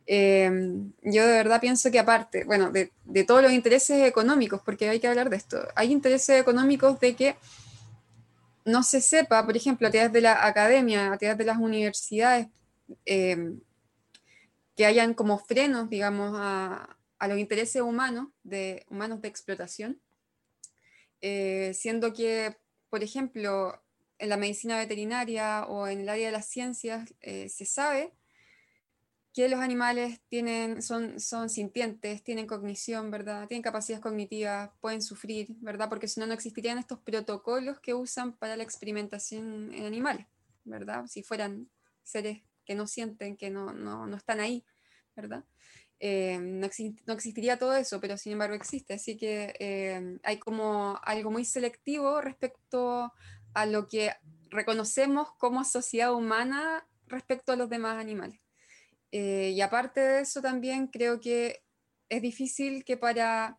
Em, 0.07 0.93
yo 1.03 1.25
de 1.27 1.33
verdad 1.33 1.61
pienso 1.61 1.91
que 1.91 1.99
aparte, 1.99 2.43
bueno, 2.43 2.71
de, 2.71 2.91
de 3.05 3.23
todos 3.23 3.43
los 3.43 3.51
intereses 3.51 4.03
económicos, 4.07 4.61
porque 4.65 4.89
hay 4.89 4.99
que 4.99 5.07
hablar 5.07 5.29
de 5.29 5.37
esto, 5.37 5.57
hay 5.75 5.91
intereses 5.91 6.41
económicos 6.41 6.99
de 6.99 7.15
que 7.15 7.35
no 8.65 8.83
se 8.83 8.99
sepa, 8.99 9.45
por 9.45 9.55
ejemplo, 9.55 9.87
a 9.87 9.91
través 9.91 10.11
de 10.11 10.21
la 10.21 10.45
academia, 10.45 11.13
a 11.13 11.17
través 11.17 11.37
de 11.37 11.45
las 11.45 11.57
universidades, 11.57 12.47
em, 13.05 13.61
que 14.75 14.85
hayan 14.85 15.13
como 15.13 15.37
frenos, 15.39 15.89
digamos, 15.89 16.33
a, 16.35 16.97
los 17.27 17.39
intereses 17.39 17.81
humanos, 17.81 18.27
de, 18.43 18.85
humanos 18.87 19.19
de 19.21 19.27
explotación, 19.29 19.99
eh, 21.21 21.71
siendo 21.73 22.13
que, 22.13 22.55
por 22.89 23.03
ejemplo, 23.03 23.81
en 24.19 24.29
la 24.29 24.37
medicina 24.37 24.77
veterinaria 24.77 25.65
o 25.65 25.87
en 25.87 26.01
el 26.01 26.09
área 26.09 26.27
de 26.27 26.31
las 26.31 26.47
ciencias 26.47 27.15
eh, 27.21 27.49
se 27.49 27.65
sabe 27.65 28.13
que 29.35 29.49
los 29.49 29.59
animales 29.59 30.21
tienen, 30.29 30.81
son, 30.81 31.19
son 31.19 31.49
sintientes, 31.49 32.23
tienen 32.23 32.47
cognición, 32.47 33.11
¿verdad? 33.11 33.49
Tienen 33.49 33.63
capacidades 33.63 34.01
cognitivas, 34.01 34.71
pueden 34.79 35.01
sufrir, 35.01 35.49
¿verdad? 35.59 35.89
Porque 35.89 36.07
si 36.07 36.21
no, 36.21 36.25
no 36.25 36.33
existirían 36.33 36.77
estos 36.77 36.99
protocolos 36.99 37.81
que 37.81 37.93
usan 37.93 38.31
para 38.37 38.55
la 38.55 38.63
experimentación 38.63 39.73
en 39.73 39.85
animales, 39.85 40.25
¿verdad? 40.63 41.05
Si 41.07 41.21
fueran 41.21 41.69
seres 42.01 42.43
que 42.63 42.75
no 42.75 42.87
sienten, 42.87 43.35
que 43.35 43.49
no, 43.49 43.73
no, 43.73 44.07
no 44.07 44.15
están 44.15 44.39
ahí, 44.39 44.63
¿verdad? 45.17 45.43
Eh, 45.99 46.39
no, 46.39 46.69
no, 47.05 47.13
existiría 47.13 47.59
todo 47.59 47.75
eso, 47.75 47.99
pero 47.99 48.17
sin 48.17 48.31
embargo 48.31 48.55
existe. 48.55 48.93
Así 48.93 49.17
que 49.17 49.53
eh, 49.59 50.17
hay 50.23 50.39
como 50.39 50.97
algo 51.03 51.29
muy 51.29 51.43
selectivo 51.43 52.21
respecto 52.21 53.11
a 53.53 53.65
lo 53.65 53.85
que 53.87 54.13
reconocemos 54.49 55.33
como 55.33 55.65
sociedad 55.65 56.13
humana 56.13 56.87
respecto 57.07 57.51
a 57.51 57.57
los 57.57 57.69
demás 57.69 57.97
animales. 57.97 58.44
Eh, 59.17 59.51
y 59.51 59.61
aparte 59.61 60.01
de 60.01 60.19
eso 60.23 60.41
también 60.41 60.87
creo 60.87 61.21
que 61.21 61.63
es 62.09 62.21
difícil 62.21 62.83
que 62.83 62.97
para, 62.97 63.57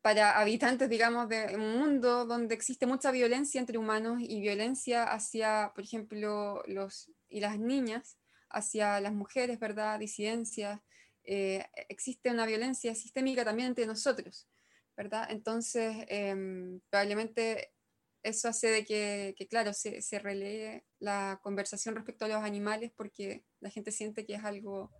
para 0.00 0.38
habitantes, 0.38 0.88
digamos, 0.88 1.28
de 1.28 1.54
un 1.54 1.78
mundo 1.78 2.24
donde 2.24 2.54
existe 2.54 2.86
mucha 2.86 3.10
violencia 3.10 3.60
entre 3.60 3.76
humanos 3.76 4.22
y 4.22 4.40
violencia 4.40 5.04
hacia, 5.04 5.72
por 5.74 5.84
ejemplo, 5.84 6.62
los 6.66 7.10
y 7.28 7.40
las 7.40 7.58
niñas, 7.58 8.16
hacia 8.48 8.98
las 9.02 9.12
mujeres, 9.12 9.60
¿verdad? 9.60 9.98
Disidencias, 9.98 10.80
eh, 11.24 11.66
existe 11.90 12.30
una 12.30 12.46
violencia 12.46 12.94
sistémica 12.94 13.44
también 13.44 13.68
entre 13.68 13.84
nosotros, 13.84 14.48
¿verdad? 14.96 15.26
Entonces, 15.30 16.06
em, 16.08 16.80
probablemente 16.88 17.74
eso 18.22 18.48
hace 18.48 18.68
de 18.68 18.84
que, 18.84 19.46
claro, 19.48 19.72
se, 19.72 20.02
se 20.02 20.18
relee 20.18 20.84
la 20.98 21.40
conversación 21.42 21.94
respecto 21.94 22.24
a 22.24 22.28
los 22.28 22.42
animales 22.42 22.92
porque 22.96 23.44
la 23.60 23.70
gente 23.70 23.92
siente 23.92 24.26
que 24.26 24.34
es 24.34 24.44
algo 24.44 24.90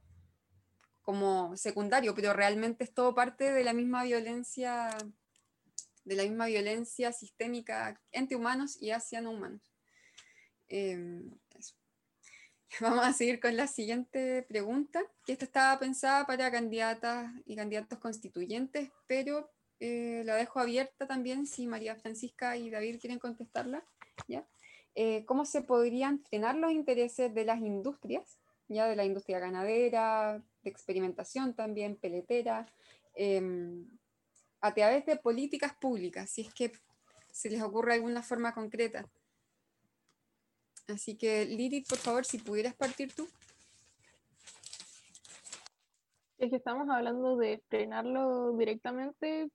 como 1.02 1.56
secundario, 1.56 2.14
pero 2.14 2.32
realmente 2.32 2.84
es 2.84 2.92
todo 2.92 3.14
parte 3.14 3.52
de 3.52 3.64
la 3.64 3.72
misma 3.72 4.04
violencia, 4.04 4.90
de 6.04 6.16
la 6.16 6.24
misma 6.24 6.46
violencia 6.46 7.12
sistémica 7.12 8.00
entre 8.12 8.36
humanos 8.36 8.76
y 8.80 8.90
hacia 8.90 9.20
no 9.20 9.30
humanos. 9.30 9.62
Em, 10.68 11.30
Vamos 12.80 13.06
a 13.06 13.12
seguir 13.12 13.40
con 13.40 13.56
la 13.56 13.66
siguiente 13.66 14.42
pregunta, 14.42 15.02
que 15.24 15.32
esta 15.32 15.44
estaba 15.46 15.78
pensada 15.78 16.26
para 16.26 16.50
candidatas 16.50 17.32
y 17.46 17.56
candidatos 17.56 17.98
constituyentes, 17.98 18.90
pero 19.06 19.50
eh, 19.80 20.22
la 20.24 20.36
dejo 20.36 20.58
abierta 20.60 21.06
también 21.06 21.46
si 21.46 21.66
María 21.66 21.96
Francisca 21.96 22.56
y 22.56 22.70
David 22.70 22.98
quieren 23.00 23.18
contestarla. 23.18 23.84
¿ya? 24.26 24.46
Eh, 24.94 25.24
¿Cómo 25.26 25.44
se 25.44 25.62
podrían 25.62 26.20
frenar 26.20 26.56
los 26.56 26.72
intereses 26.72 27.32
de 27.34 27.44
las 27.44 27.60
industrias, 27.60 28.38
ya 28.68 28.88
de 28.88 28.96
la 28.96 29.04
industria 29.04 29.38
ganadera, 29.38 30.42
de 30.62 30.70
experimentación 30.70 31.54
también, 31.54 31.96
peletera, 31.96 32.66
em, 33.14 33.86
a 34.60 34.74
través 34.74 35.06
de 35.06 35.16
políticas 35.16 35.74
públicas? 35.80 36.28
Si 36.28 36.42
es 36.42 36.52
que 36.52 36.72
se 37.30 37.50
les 37.50 37.62
ocurre 37.62 37.94
alguna 37.94 38.22
forma 38.22 38.52
concreta. 38.52 39.08
Así 40.88 41.16
que, 41.16 41.44
Liri, 41.44 41.82
por 41.82 41.98
favor, 41.98 42.24
si 42.24 42.38
pudieras 42.38 42.74
partir 42.74 43.12
tú. 43.14 43.28
Es 46.38 46.50
que 46.50 46.56
estamos 46.56 46.88
hablando 46.88 47.36
de 47.36 47.62
frenarlo 47.68 48.56
directamente, 48.56 49.50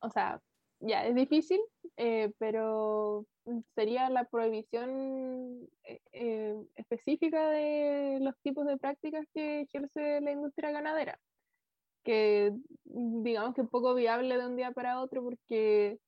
o 0.00 0.10
sea, 0.10 0.40
ya 0.80 1.06
es 1.06 1.14
difícil, 1.14 1.60
eh, 1.96 2.32
pero 2.38 3.26
sería 3.74 4.08
la 4.10 4.24
prohibición 4.24 5.68
eh, 5.84 6.00
eh, 6.12 6.56
específica 6.76 7.48
de 7.50 8.18
los 8.20 8.34
tipos 8.42 8.66
de 8.66 8.78
prácticas 8.78 9.26
que 9.34 9.62
ejerce 9.62 10.20
la 10.20 10.32
industria 10.32 10.70
ganadera, 10.70 11.18
que 12.04 12.52
digamos 12.84 13.54
que 13.54 13.62
es 13.62 13.68
poco 13.68 13.94
viable 13.94 14.36
de 14.36 14.46
un 14.46 14.56
día 14.56 14.72
para 14.72 15.00
otro 15.00 15.22
porque 15.22 15.98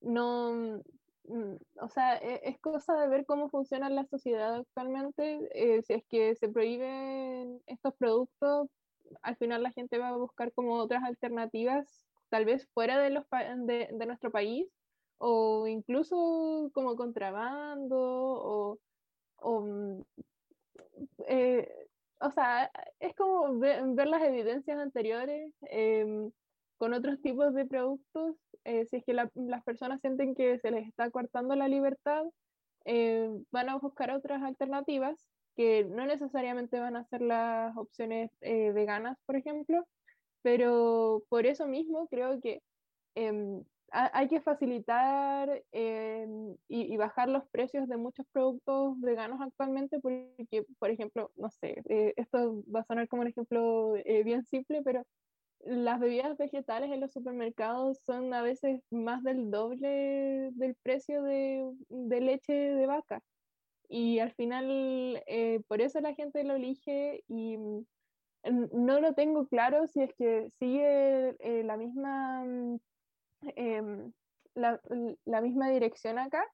no, 0.00 0.82
mm, 1.24 1.54
o 1.80 1.88
sea, 1.88 2.16
e, 2.16 2.40
es, 2.44 2.58
cosa 2.60 2.94
de 2.96 3.08
ver 3.08 3.26
cómo 3.26 3.50
funciona 3.50 3.88
la 3.90 4.04
sociedad 4.06 4.54
actualmente, 4.56 5.48
eh, 5.54 5.82
si 5.82 5.94
es 5.94 6.04
que 6.08 6.34
se 6.36 6.48
prohíben 6.48 7.60
estos 7.66 7.94
productos, 7.96 8.68
al 9.22 9.36
final 9.36 9.62
la 9.62 9.72
gente 9.72 9.98
va 9.98 10.08
a 10.08 10.16
buscar 10.16 10.52
como 10.52 10.74
otras 10.74 11.02
alternativas, 11.04 12.09
tal 12.30 12.44
vez 12.46 12.68
fuera 12.74 12.98
de, 12.98 13.10
los, 13.10 13.24
de, 13.66 13.88
de 13.92 14.06
nuestro 14.06 14.30
país 14.30 14.66
o 15.18 15.66
incluso 15.66 16.70
como 16.72 16.96
contrabando 16.96 17.98
o, 17.98 18.78
o, 19.36 19.60
mm, 19.60 20.02
eh, 21.28 21.68
o 22.20 22.30
sea, 22.30 22.70
es 23.00 23.14
como 23.14 23.58
ver, 23.58 23.82
las 24.08 24.22
evidencias 24.22 24.78
anteriores 24.78 25.52
em, 25.62 26.30
con 26.78 26.94
otros 26.94 27.20
tipos 27.20 27.54
de 27.54 27.66
productos, 27.66 28.36
eh, 28.64 28.86
si 28.86 28.96
es 28.96 29.04
que 29.04 29.12
las 29.12 29.64
personas 29.64 30.00
sienten 30.00 30.34
que 30.34 30.58
se 30.58 30.70
les 30.70 30.86
está 30.88 31.10
cortando 31.10 31.54
la 31.54 31.68
libertad, 31.68 32.24
eh, 32.86 33.30
van 33.50 33.68
a 33.68 33.76
buscar 33.78 34.10
otras 34.12 34.42
alternativas 34.42 35.26
que 35.56 35.84
no 35.84 36.06
necesariamente 36.06 36.80
van 36.80 36.96
a 36.96 37.04
ser 37.04 37.20
las 37.22 37.76
opciones 37.76 38.30
veganas, 38.40 39.18
por 39.26 39.36
ejemplo, 39.36 39.86
pero 40.42 41.22
por 41.28 41.46
eso 41.46 41.66
mismo 41.66 42.08
creo 42.08 42.40
que 42.40 42.62
em, 43.14 43.62
hay 43.92 44.28
que 44.28 44.40
facilitar 44.40 45.62
eh, 45.72 46.26
y, 46.68 46.96
bajar 46.96 47.28
los 47.28 47.44
precios 47.50 47.88
de 47.88 47.96
muchos 47.96 48.26
productos 48.32 49.00
veganos 49.00 49.40
actualmente 49.40 49.98
porque, 50.00 50.64
por 50.78 50.90
ejemplo, 50.90 51.32
no 51.36 51.50
sé, 51.50 51.82
eh, 51.88 52.14
esto 52.16 52.62
va 52.74 52.80
a 52.80 52.84
sonar 52.84 53.08
como 53.08 53.22
un 53.22 53.28
ejemplo 53.28 53.96
eh, 53.96 54.22
bien 54.22 54.44
simple, 54.44 54.82
pero 54.84 55.04
las 55.60 56.00
bebidas 56.00 56.38
vegetales 56.38 56.90
en 56.90 57.00
los 57.00 57.12
supermercados 57.12 57.98
son 58.06 58.32
a 58.32 58.42
veces 58.42 58.80
más 58.90 59.22
del 59.24 59.50
doble 59.50 60.50
del 60.52 60.74
precio 60.82 61.22
de, 61.22 61.68
de 61.88 62.20
leche 62.20 62.52
de 62.52 62.86
vaca. 62.86 63.22
Y 63.88 64.20
al 64.20 64.32
final, 64.32 65.20
por 65.66 65.80
eso 65.80 66.00
la 66.00 66.14
gente 66.14 66.44
lo 66.44 66.54
elige 66.54 67.24
y 67.26 67.58
no 68.44 69.00
lo 69.00 69.14
tengo 69.14 69.46
claro 69.46 69.86
si 69.88 70.02
es 70.02 70.14
que 70.14 70.50
sigue 70.58 71.36
la 71.64 71.76
misma 71.76 72.44
mm, 72.44 72.78
Em, 73.56 74.12
la, 74.54 74.80
la, 75.24 75.40
misma 75.40 75.70
dirección 75.70 76.18
acá, 76.18 76.44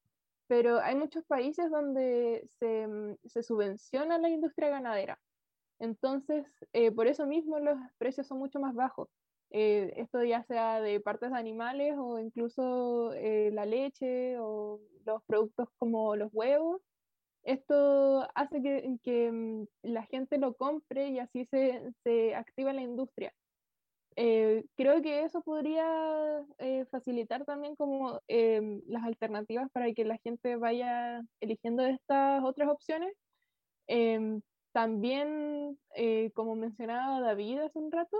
pero 0.46 0.78
hay 0.80 0.94
muchos 0.94 1.24
países 1.24 1.70
donde 1.70 2.48
se, 2.58 2.82
em, 2.82 3.16
se 3.24 3.42
subvenciona 3.42 4.18
la 4.18 4.28
industria 4.28 4.68
ganadera. 4.70 5.18
Entonces, 5.78 6.46
eh, 6.72 6.92
por 6.92 7.06
eso 7.06 7.26
mismo 7.26 7.58
los 7.58 7.78
precios 7.98 8.26
son 8.26 8.38
mucho 8.38 8.60
más 8.60 8.74
bajos. 8.74 9.08
Eh, 9.50 9.92
esto 9.96 10.22
ya 10.24 10.44
sea 10.44 10.80
de 10.80 11.00
partes 11.00 11.30
de 11.30 11.38
animales 11.38 11.94
o 11.98 12.18
incluso 12.18 13.12
eh, 13.14 13.50
la 13.52 13.66
leche 13.66 14.38
o 14.38 14.80
los 15.04 15.22
productos 15.24 15.68
como 15.78 16.16
los 16.16 16.30
huevos. 16.32 16.80
Esto 17.46 18.28
hace 18.34 18.60
que, 18.60 18.98
que 19.04 19.26
em, 19.28 19.66
la 19.82 20.02
gente 20.06 20.36
lo 20.36 20.54
compre 20.54 21.08
y 21.10 21.20
así 21.20 21.46
se, 21.46 21.92
se 22.02 22.34
activa 22.34 22.72
la 22.72 22.82
industria. 22.82 23.32
Eh, 24.16 24.64
creo 24.76 25.02
que 25.02 25.22
eso 25.24 25.42
podría 25.42 25.86
eh, 26.58 26.86
facilitar 26.90 27.44
también 27.44 27.76
como 27.76 28.20
em, 28.28 28.82
las 28.86 29.04
alternativas 29.04 29.70
para 29.70 29.92
que 29.92 30.04
la 30.04 30.16
gente 30.18 30.56
vaya 30.56 31.22
eligiendo 31.40 31.84
estas 31.84 32.42
otras 32.42 32.68
opciones. 32.68 33.12
Em, 33.86 34.40
también, 34.72 35.78
eh, 35.94 36.32
como 36.34 36.56
mencionaba 36.56 37.20
David 37.20 37.60
hace 37.60 37.78
un 37.78 37.92
rato, 37.92 38.16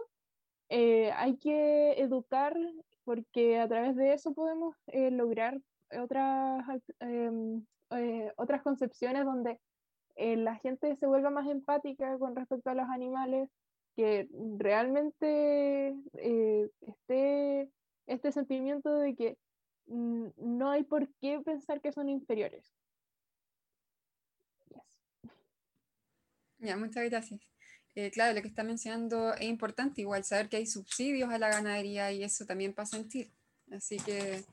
hay 0.68 1.36
que 1.38 1.92
educar 2.00 2.56
porque 3.04 3.58
a 3.58 3.68
través 3.68 3.96
de 3.96 4.12
eso 4.14 4.34
podemos 4.34 4.76
lograr 4.92 5.58
otras, 6.00 6.64
em, 7.90 8.30
otras 8.36 8.62
concepciones 8.62 9.24
donde 9.24 9.60
la 10.18 10.56
gente 10.56 10.96
se 10.96 11.06
vuelva 11.06 11.28
más 11.28 11.46
empática 11.46 12.18
con 12.18 12.34
respecto 12.34 12.70
a 12.70 12.74
los 12.74 12.88
animales, 12.88 13.50
que 13.96 14.28
realmente 14.58 15.94
eh, 16.14 16.70
esté 16.80 17.70
este 18.06 18.30
sentimiento 18.30 18.94
de 18.94 19.14
que 19.14 19.38
mm, 19.86 20.28
no 20.36 20.70
hay 20.70 20.84
por 20.84 21.08
qué 21.20 21.40
pensar 21.40 21.80
que 21.80 21.92
son 21.92 22.08
inferiores. 22.08 22.72
Ya, 26.58 26.76
muchas 26.76 27.04
gracias. 27.08 27.40
Eh, 27.94 28.10
claro, 28.10 28.34
lo 28.34 28.42
que 28.42 28.48
está 28.48 28.62
mencionando 28.62 29.32
es 29.34 29.42
importante, 29.42 30.02
igual 30.02 30.24
saber 30.24 30.48
que 30.48 30.58
hay 30.58 30.66
subsidios 30.66 31.30
a 31.30 31.38
la 31.38 31.48
ganadería 31.48 32.12
y 32.12 32.22
eso 32.22 32.44
también 32.44 32.74
pasa 32.74 32.98
en 32.98 33.08
Chile. 33.08 33.30
Así 33.70 33.96
que, 33.96 34.44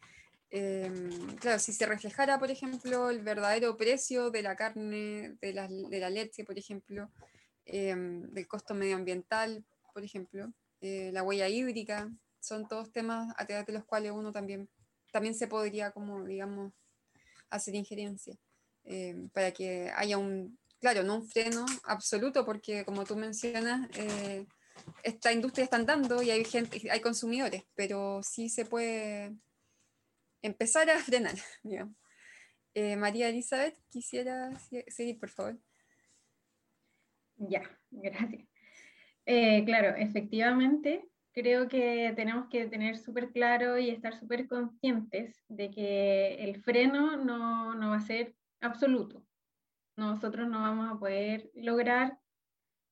em, 0.54 1.36
claro, 1.38 1.60
si 1.60 1.74
se 1.74 1.86
reflejara, 1.86 2.40
por 2.40 2.52
ejemplo, 2.52 3.10
el 3.10 3.22
verdadero 3.22 3.76
precio 3.76 4.30
de 4.30 4.42
la 4.42 4.56
carne, 4.56 5.36
de 5.42 5.54
la, 5.54 5.68
de 5.68 6.00
la 6.00 6.10
leche, 6.10 6.44
por 6.46 6.58
ejemplo, 6.58 7.10
Em, 7.66 8.30
del 8.34 8.48
costo 8.48 8.74
medioambiental, 8.74 9.64
por 9.94 10.04
ejemplo, 10.04 10.52
eh, 10.82 11.12
la 11.14 11.24
huella 11.24 11.48
hídrica, 11.48 12.12
son 12.42 12.68
todos 12.68 12.92
temas 12.92 13.34
a 13.38 13.46
través 13.46 13.66
de 13.66 13.74
los 13.74 13.86
cuales 13.86 14.12
uno 14.12 14.34
también, 14.34 14.70
también 15.14 15.34
se 15.34 15.48
podría, 15.48 15.92
como 15.92 16.26
digamos, 16.26 16.74
hacer 17.50 17.76
injerencia, 17.76 18.36
em, 18.84 19.30
para 19.30 19.52
que 19.52 19.90
haya 19.96 20.18
un, 20.18 20.58
claro, 20.82 21.04
no 21.04 21.16
un 21.16 21.28
freno 21.30 21.66
absoluto, 21.86 22.46
porque 22.46 22.84
como 22.84 23.06
tú 23.06 23.16
mencionas, 23.16 23.90
eh, 23.98 24.46
esta 25.04 25.32
industria 25.32 25.64
está 25.64 25.78
andando 25.78 26.22
y 26.22 26.32
hay 26.32 26.44
gente, 26.44 26.82
hay 26.92 27.00
consumidores, 27.00 27.64
pero 27.76 28.22
sí 28.24 28.50
se 28.50 28.66
puede 28.66 29.34
empezar 30.44 30.90
a 30.90 31.00
frenar. 31.00 31.36
Eh, 32.76 32.96
María 32.96 33.30
Elizabeth, 33.30 33.78
quisiera 33.92 34.50
seguir, 34.88 35.20
por 35.20 35.30
favor. 35.30 35.60
Ya, 37.36 37.62
gracias. 37.92 38.48
Eh, 39.28 39.64
claro, 39.64 39.96
efectivamente, 39.96 41.08
creo 41.34 41.68
que 41.68 42.14
tenemos 42.16 42.48
que 42.50 42.66
tener 42.66 42.98
súper 42.98 43.32
claro 43.32 43.78
y 43.78 43.92
estar 43.92 44.18
súper 44.20 44.48
conscientes 44.48 45.44
de 45.50 45.70
que 45.70 46.34
el 46.44 46.64
freno 46.64 47.16
no, 47.16 47.76
no 47.76 47.92
va 47.92 47.98
a 47.98 48.02
ser 48.02 48.36
absoluto. 48.60 49.24
Nosotros 49.96 50.50
no 50.50 50.62
vamos 50.62 50.92
a 50.92 51.00
poder 51.00 51.52
lograr 51.54 52.18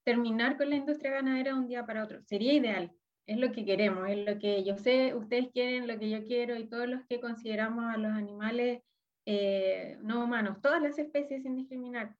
terminar 0.03 0.57
con 0.57 0.69
la 0.69 0.75
industria 0.75 1.11
ganadera 1.11 1.53
de 1.53 1.59
un 1.59 1.67
día 1.67 1.85
para 1.87 2.03
otro. 2.03 2.21
Sería 2.23 2.53
ideal, 2.53 2.91
es 3.27 3.37
lo 3.37 3.51
que 3.51 3.65
queremos, 3.65 4.09
es 4.09 4.25
lo 4.25 4.39
que 4.39 4.63
yo 4.63 4.77
sé, 4.77 5.13
ustedes 5.15 5.49
quieren, 5.51 5.87
lo 5.87 5.97
que 5.99 6.09
yo 6.09 6.25
quiero 6.25 6.55
y 6.55 6.67
todos 6.67 6.87
los 6.87 7.05
que 7.07 7.19
consideramos 7.19 7.85
a 7.85 7.97
los 7.97 8.11
animales 8.11 8.81
eh, 9.25 9.97
no 10.01 10.23
humanos, 10.23 10.61
todas 10.61 10.81
las 10.81 10.97
especies 10.97 11.43
sin 11.43 11.55
discriminar, 11.55 12.15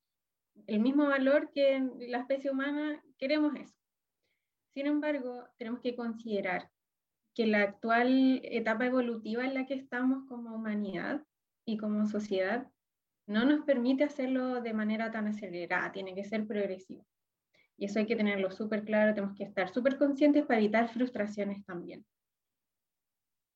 el 0.67 0.79
mismo 0.79 1.07
valor 1.07 1.51
que 1.51 1.81
la 2.07 2.19
especie 2.19 2.51
humana, 2.51 3.03
queremos 3.17 3.55
eso. 3.55 3.75
Sin 4.73 4.87
embargo, 4.87 5.47
tenemos 5.57 5.81
que 5.81 5.95
considerar 5.95 6.69
que 7.33 7.47
la 7.47 7.63
actual 7.63 8.41
etapa 8.43 8.85
evolutiva 8.85 9.45
en 9.45 9.53
la 9.53 9.65
que 9.65 9.73
estamos 9.73 10.27
como 10.27 10.55
humanidad 10.55 11.23
y 11.65 11.77
como 11.77 12.07
sociedad 12.07 12.69
no 13.27 13.45
nos 13.45 13.65
permite 13.65 14.03
hacerlo 14.03 14.61
de 14.61 14.73
manera 14.73 15.11
tan 15.11 15.27
acelerada, 15.27 15.91
tiene 15.91 16.13
que 16.13 16.25
ser 16.25 16.45
progresivo. 16.47 17.05
Y 17.81 17.85
eso 17.85 17.97
hay 17.97 18.05
que 18.05 18.15
tenerlo 18.15 18.51
súper 18.51 18.85
claro, 18.85 19.15
tenemos 19.15 19.35
que 19.35 19.43
estar 19.43 19.73
súper 19.73 19.97
conscientes 19.97 20.45
para 20.45 20.59
evitar 20.59 20.87
frustraciones 20.87 21.65
también. 21.65 22.05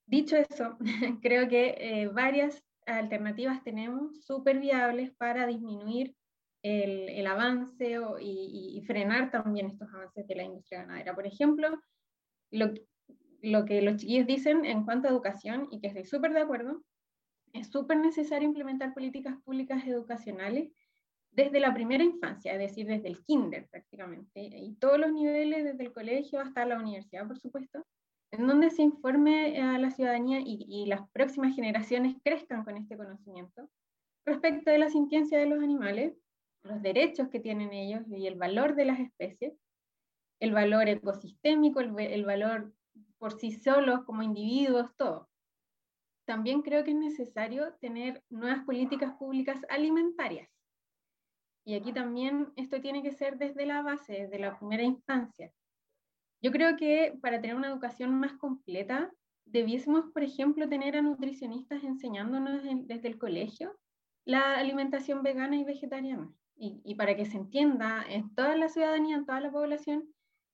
Dicho 0.08 0.36
eso, 0.36 0.80
creo 1.22 1.48
que 1.48 1.76
eh, 1.78 2.08
varias 2.08 2.64
alternativas 2.88 3.64
tenemos 3.64 4.26
súper 4.26 4.60
viables 4.60 5.12
para 5.12 5.46
disminuir 5.46 6.16
el, 6.64 7.28
avance 7.28 8.00
y, 8.20 8.82
frenar 8.88 9.30
también 9.30 9.68
estos 9.68 9.94
avances 9.94 10.26
de 10.26 10.36
la 10.36 10.44
industria 10.44 10.82
ganadera. 10.82 11.14
Por 11.14 11.28
ejemplo, 11.28 11.80
lo, 12.50 12.74
lo 13.44 13.66
que 13.66 13.84
los 13.84 13.98
chiquillos 13.98 14.26
dicen 14.26 14.66
en 14.66 14.86
cuanto 14.86 15.08
a 15.08 15.12
educación, 15.12 15.68
y 15.70 15.80
que 15.82 15.88
estoy 15.90 16.06
súper 16.06 16.34
de 16.34 16.40
acuerdo, 16.40 16.84
es 17.54 17.68
súper 17.70 17.98
necesario 17.98 18.48
implementar 18.48 18.96
políticas 18.96 19.38
públicas 19.44 19.86
educacionales 19.86 20.72
desde 21.36 21.60
la 21.60 21.74
primera 21.74 22.04
infancia, 22.04 22.54
es 22.54 22.60
decir, 22.60 22.88
desde 22.88 23.10
el 23.10 23.24
kinder 23.26 23.68
prácticamente, 23.70 24.42
y 24.42 24.74
todos 24.76 24.98
los 24.98 25.12
niveles, 25.12 25.66
desde 25.66 25.84
el 25.84 25.92
colegio 25.92 26.40
hasta 26.40 26.66
la 26.66 26.80
universidad, 26.80 27.28
por 27.28 27.38
supuesto, 27.38 27.86
en 28.32 28.48
donde 28.48 28.70
se 28.70 28.84
informe 28.84 29.62
a 29.62 29.78
la 29.78 29.92
ciudadanía 29.92 30.40
y, 30.44 30.86
las 30.88 31.10
próximas 31.12 31.56
generaciones 31.56 32.16
crezcan 32.24 32.64
con 32.64 32.78
este 32.78 32.98
conocimiento 32.98 33.70
respecto 34.26 34.72
de 34.72 34.80
la 34.80 34.90
sintiencia 34.90 35.38
de 35.38 35.46
los 35.46 35.62
animales, 35.62 36.18
los 36.64 36.82
derechos 36.82 37.28
que 37.30 37.40
tienen 37.40 37.74
ellos 37.74 38.04
y 38.08 38.28
el 38.28 38.36
valor 38.36 38.76
de 38.76 38.86
las 38.86 39.00
especies, 39.00 39.54
el 40.40 40.52
valor 40.52 40.90
ecosistémico, 40.90 41.80
el, 41.80 42.26
valor 42.26 42.74
por 43.20 43.34
sí 43.40 43.52
solos 43.52 44.04
como 44.06 44.24
individuos, 44.24 44.96
todo. 44.96 45.30
También 46.26 46.62
creo 46.62 46.84
que 46.84 46.92
es 46.92 46.98
necesario 46.98 47.74
tener 47.76 48.24
nuevas 48.30 48.64
políticas 48.66 49.14
públicas 49.16 49.62
alimentarias. 49.70 50.50
Y 51.66 51.74
aquí 51.74 51.92
también 51.92 52.54
esto 52.56 52.80
tiene 52.80 53.02
que 53.02 53.12
ser 53.12 53.38
desde 53.38 53.66
la 53.66 53.82
base, 53.82 54.14
desde 54.14 54.40
la 54.40 54.58
primera 54.58 54.84
instancia. 54.84 55.52
Yo 56.42 56.52
creo 56.52 56.78
que 56.78 57.18
para 57.22 57.42
tener 57.42 57.56
una 57.56 57.70
educación 57.70 58.14
más 58.14 58.34
completa, 58.34 59.12
debiésemos, 59.46 60.12
por 60.12 60.24
ejemplo, 60.24 60.70
tener 60.70 60.96
a 60.96 61.02
nutricionistas 61.02 61.84
enseñándonos 61.84 62.62
desde 62.88 63.08
el 63.08 63.18
colegio 63.18 63.76
la 64.26 64.58
alimentación 64.58 65.24
vegana 65.24 65.56
y 65.56 65.64
vegetariana. 65.64 66.32
Y, 66.58 66.80
y, 66.86 66.96
para 66.96 67.16
que 67.16 67.26
se 67.26 67.38
entienda 67.38 68.06
en 68.08 68.34
toda 68.34 68.56
la 68.56 68.70
ciudadanía, 68.70 69.18
en 69.18 69.26
toda 69.26 69.42
la 69.42 69.52
población, 69.52 70.08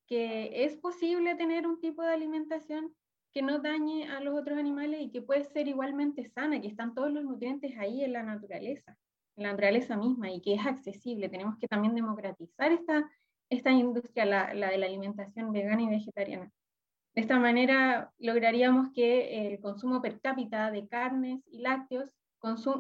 que 0.08 0.65
es 0.65 0.76
posible 0.78 1.36
tener 1.36 1.67
un 1.67 1.80
tipo 1.80 2.02
de 2.02 2.13
alimentación 2.13 2.93
que 3.34 3.41
no 3.41 3.60
dañe 3.60 4.10
a 4.10 4.19
los 4.19 4.38
otros 4.38 4.58
animales 4.58 5.02
y 5.02 5.10
que 5.10 5.21
puede 5.21 5.43
ser 5.43 5.67
igualmente 5.67 6.26
sana, 6.26 6.60
que 6.60 6.67
están 6.67 6.93
todos 6.93 7.12
los 7.12 7.24
nutrientes 7.24 7.78
ahí 7.78 8.04
en 8.04 8.13
la 8.13 8.24
naturaleza, 8.24 8.97
en 9.41 9.47
la 9.47 9.51
naturaleza 9.51 9.97
misma 9.97 10.32
y 10.32 10.41
que 10.41 10.54
es 10.54 10.65
accesible. 10.65 11.30
Tenemos 11.30 11.58
que 11.58 11.67
también 11.67 11.95
democratizar 11.95 12.71
esta, 12.71 13.10
esta 13.49 13.71
industria, 13.71 14.25
la, 14.25 14.54
la 14.54 14.69
de 14.69 14.77
la 14.77 14.86
alimentación 14.86 15.51
vegana 15.51 15.82
y 15.82 15.89
vegetariana. 15.89 16.51
De 17.13 17.21
esta 17.21 17.39
manera 17.39 18.13
lograríamos 18.19 18.89
que 18.93 19.47
el 19.47 19.60
consumo 19.60 20.01
per 20.01 20.21
cápita 20.21 20.71
de 20.71 20.88
carnes 20.88 21.41
y 21.51 21.60
lácteos 21.60 22.10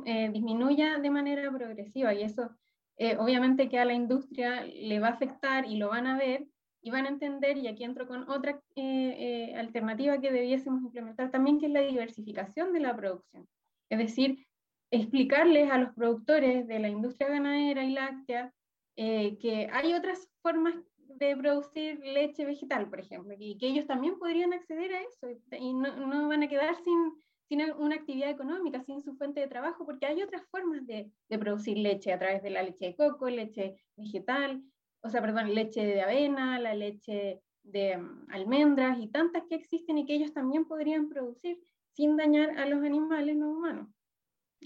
eh, 0.05 0.29
disminuya 0.31 0.97
de 0.97 1.09
manera 1.09 1.51
progresiva 1.51 2.13
y 2.13 2.23
eso 2.23 2.49
eh, 2.97 3.17
obviamente 3.17 3.69
que 3.69 3.77
a 3.77 3.85
la 3.85 3.93
industria 3.93 4.63
le 4.63 4.99
va 4.99 5.09
a 5.09 5.11
afectar 5.11 5.65
y 5.65 5.77
lo 5.77 5.89
van 5.89 6.07
a 6.07 6.17
ver 6.17 6.47
y 6.81 6.89
van 6.89 7.05
a 7.05 7.09
entender, 7.09 7.57
y 7.57 7.67
aquí 7.67 7.83
entro 7.83 8.07
con 8.07 8.29
otra 8.29 8.59
eh, 8.75 9.51
eh, 9.55 9.55
alternativa 9.55 10.19
que 10.19 10.31
debiésemos 10.31 10.81
implementar 10.81 11.29
también, 11.29 11.59
que 11.59 11.67
es 11.67 11.71
la 11.71 11.81
diversificación 11.81 12.73
de 12.73 12.79
la 12.79 12.95
producción. 12.95 13.47
Es 13.89 13.99
decir, 13.99 14.47
explicarles 14.91 15.71
a 15.71 15.77
los 15.77 15.93
productores 15.93 16.67
de 16.67 16.79
la 16.79 16.89
industria 16.89 17.29
ganadera 17.29 17.83
y 17.83 17.93
láctea 17.93 18.53
eh, 18.97 19.37
que 19.39 19.69
hay 19.71 19.93
otras 19.93 20.29
formas 20.41 20.75
de 20.97 21.35
producir 21.35 21.99
leche 21.99 22.45
vegetal, 22.45 22.89
por 22.89 22.99
ejemplo, 22.99 23.33
y 23.37 23.57
que 23.57 23.67
ellos 23.67 23.87
también 23.87 24.19
podrían 24.19 24.53
acceder 24.53 24.93
a 24.93 25.01
eso 25.01 25.27
y 25.57 25.73
no, 25.73 26.27
van 26.27 26.43
a 26.43 26.47
quedar 26.47 26.75
sin, 26.83 27.13
sin, 27.47 27.61
una 27.73 27.95
actividad 27.95 28.29
económica, 28.29 28.81
sin 28.83 29.01
su 29.01 29.15
fuente 29.15 29.39
de 29.39 29.47
trabajo, 29.47 29.85
porque 29.85 30.05
hay 30.05 30.21
otras 30.21 30.45
formas 30.49 30.85
de, 30.85 31.09
de 31.29 31.39
producir 31.39 31.77
leche 31.77 32.11
a 32.11 32.19
través 32.19 32.43
de 32.43 32.49
la 32.49 32.63
leche 32.63 32.85
de 32.85 32.95
coco, 32.95 33.29
leche 33.29 33.77
vegetal, 33.95 34.63
o 35.01 35.09
sea, 35.09 35.21
perdón, 35.21 35.53
leche 35.53 35.85
de 35.85 36.01
avena, 36.01 36.59
la 36.59 36.75
leche 36.75 37.41
de 37.63 37.97
mm, 37.97 38.27
almendras 38.29 38.99
y 38.99 39.07
tantas 39.07 39.43
que 39.47 39.55
existen 39.55 39.97
y 39.97 40.05
que 40.05 40.15
ellos 40.15 40.33
también 40.33 40.65
podrían 40.65 41.09
producir 41.09 41.59
sin 41.93 42.17
dañar 42.17 42.57
a 42.57 42.65
los 42.65 42.83
animales 42.83 43.35
no 43.35 43.51
humanos. 43.51 43.87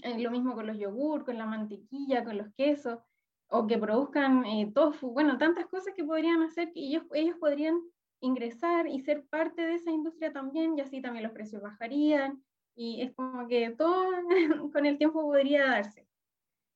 Eh, 0.02 0.18
lo 0.18 0.30
mismo 0.30 0.54
con 0.54 0.66
los 0.66 0.78
yogur, 0.78 1.24
con 1.24 1.38
la 1.38 1.46
mantequilla, 1.46 2.24
con 2.24 2.36
los 2.36 2.52
quesos, 2.54 2.98
o 3.48 3.66
que 3.66 3.78
produzcan 3.78 4.44
eh, 4.44 4.70
tofu, 4.74 5.10
bueno, 5.10 5.38
tantas 5.38 5.66
cosas 5.66 5.94
que 5.94 6.04
podrían 6.04 6.42
hacer 6.42 6.72
que 6.72 6.80
ellos, 6.80 7.04
ellos 7.12 7.36
podrían 7.38 7.80
ingresar 8.20 8.88
y 8.88 9.00
ser 9.00 9.24
parte 9.26 9.62
de 9.62 9.74
esa 9.74 9.90
industria 9.90 10.32
también, 10.32 10.76
y 10.76 10.80
así 10.80 11.00
también 11.00 11.24
los 11.24 11.32
precios 11.32 11.62
bajarían, 11.62 12.42
y 12.74 13.02
es 13.02 13.14
como 13.14 13.46
que 13.46 13.70
todo 13.70 14.10
con 14.72 14.86
el 14.86 14.98
tiempo 14.98 15.22
podría 15.22 15.66
darse. 15.66 16.06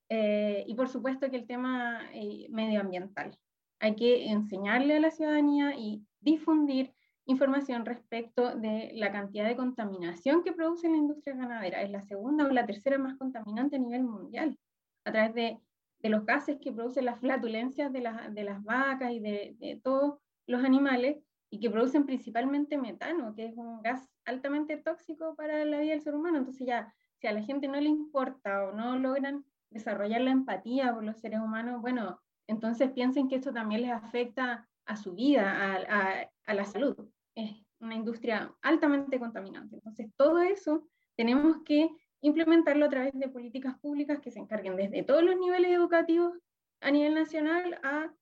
Eh, 0.08 0.64
y 0.66 0.74
por 0.74 0.88
supuesto 0.88 1.30
que 1.30 1.36
el 1.36 1.46
tema 1.46 2.00
medioambiental 2.48 3.38
hay 3.78 3.94
que 3.94 4.26
enseñarle 4.26 4.96
a 4.96 5.00
la 5.00 5.10
ciudadanía 5.10 5.74
y 5.76 6.04
difundir 6.20 6.92
información 7.26 7.84
respecto 7.84 8.54
de 8.56 8.90
la 8.94 9.12
cantidad 9.12 9.46
de 9.46 9.56
contaminación 9.56 10.42
que 10.42 10.52
produce 10.52 10.88
la 10.88 10.96
industria 10.96 11.36
ganadera. 11.36 11.82
Es 11.82 11.90
la 11.90 12.02
segunda 12.02 12.44
o 12.44 12.48
la 12.48 12.66
tercera 12.66 12.98
más 12.98 13.16
contaminante 13.16 13.76
a 13.76 13.78
nivel 13.78 14.02
mundial, 14.02 14.58
a 15.04 15.12
través 15.12 15.34
de, 15.34 15.60
los 16.08 16.24
gases 16.24 16.58
que 16.60 16.72
producen 16.72 17.04
las 17.04 17.20
flatulencias 17.20 17.92
de, 17.92 18.00
las 18.00 18.64
vacas 18.64 19.12
y 19.12 19.20
de, 19.20 19.80
todos 19.84 20.18
los 20.46 20.64
animales, 20.64 21.18
y 21.52 21.58
que 21.58 21.68
producen 21.68 22.06
principalmente 22.06 22.78
metano, 22.78 23.34
que 23.34 23.46
es 23.46 23.56
un 23.56 23.82
gas 23.82 24.08
altamente 24.24 24.76
tóxico 24.76 25.34
para 25.34 25.64
la 25.64 25.80
vida 25.80 25.92
del 25.92 26.00
ser 26.00 26.14
humano. 26.14 26.38
Entonces 26.38 26.66
ya, 26.66 26.94
si 27.16 27.26
a 27.26 27.32
la 27.32 27.42
gente 27.42 27.66
no 27.66 27.80
le 27.80 27.88
importa 27.88 28.64
o 28.64 28.72
no 28.72 28.96
logran 28.96 29.44
desarrollar 29.68 30.20
la 30.20 30.30
empatía 30.30 30.94
por 30.94 31.02
los 31.02 31.18
seres 31.18 31.40
humanos, 31.40 31.80
bueno, 31.80 32.20
entonces 32.46 32.92
piensen 32.92 33.28
que 33.28 33.36
esto 33.36 33.52
también 33.52 33.82
les 33.82 33.90
afecta 33.90 34.68
a 34.86 34.96
su 34.96 35.14
vida, 35.14 35.76
a, 35.88 36.28
la 36.54 36.64
salud. 36.64 36.96
Es 37.34 37.50
una 37.80 37.94
industria 37.94 38.54
altamente 38.62 39.18
contaminante. 39.18 39.76
Entonces 39.76 40.08
todo 40.16 40.40
eso 40.40 40.86
tenemos 41.16 41.58
que 41.64 41.90
implementarlo 42.20 42.86
a 42.86 42.90
través 42.90 43.12
de 43.14 43.28
políticas 43.28 43.78
públicas 43.78 44.20
que 44.20 44.30
se 44.30 44.38
encarguen 44.38 44.76
desde 44.76 45.02
todos 45.02 45.22
los 45.22 45.38
niveles 45.38 45.70
educativos 45.72 46.38
a 46.80 46.90
nivel 46.90 47.14
nacional 47.14 47.78
a 47.82 48.12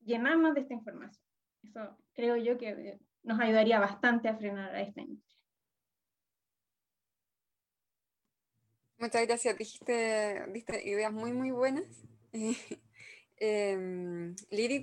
llenarnos 0.00 0.54
de 0.54 0.60
esta 0.60 0.74
información. 0.74 1.24
Eso 1.62 1.96
creo 2.14 2.36
yo 2.36 2.56
que 2.58 2.98
nos 3.22 3.40
ayudaría 3.40 3.80
bastante 3.80 4.28
a 4.28 4.36
frenar 4.36 4.74
a 4.74 4.82
esta 4.82 5.00
industria. 5.00 5.38
Muchas 8.98 9.26
gracias, 9.26 9.56
dijiste, 9.56 10.44
diste 10.52 10.88
ideas 10.88 11.12
muy, 11.12 11.32
muy 11.32 11.50
buenas. 11.50 11.84
Eh, 13.40 14.34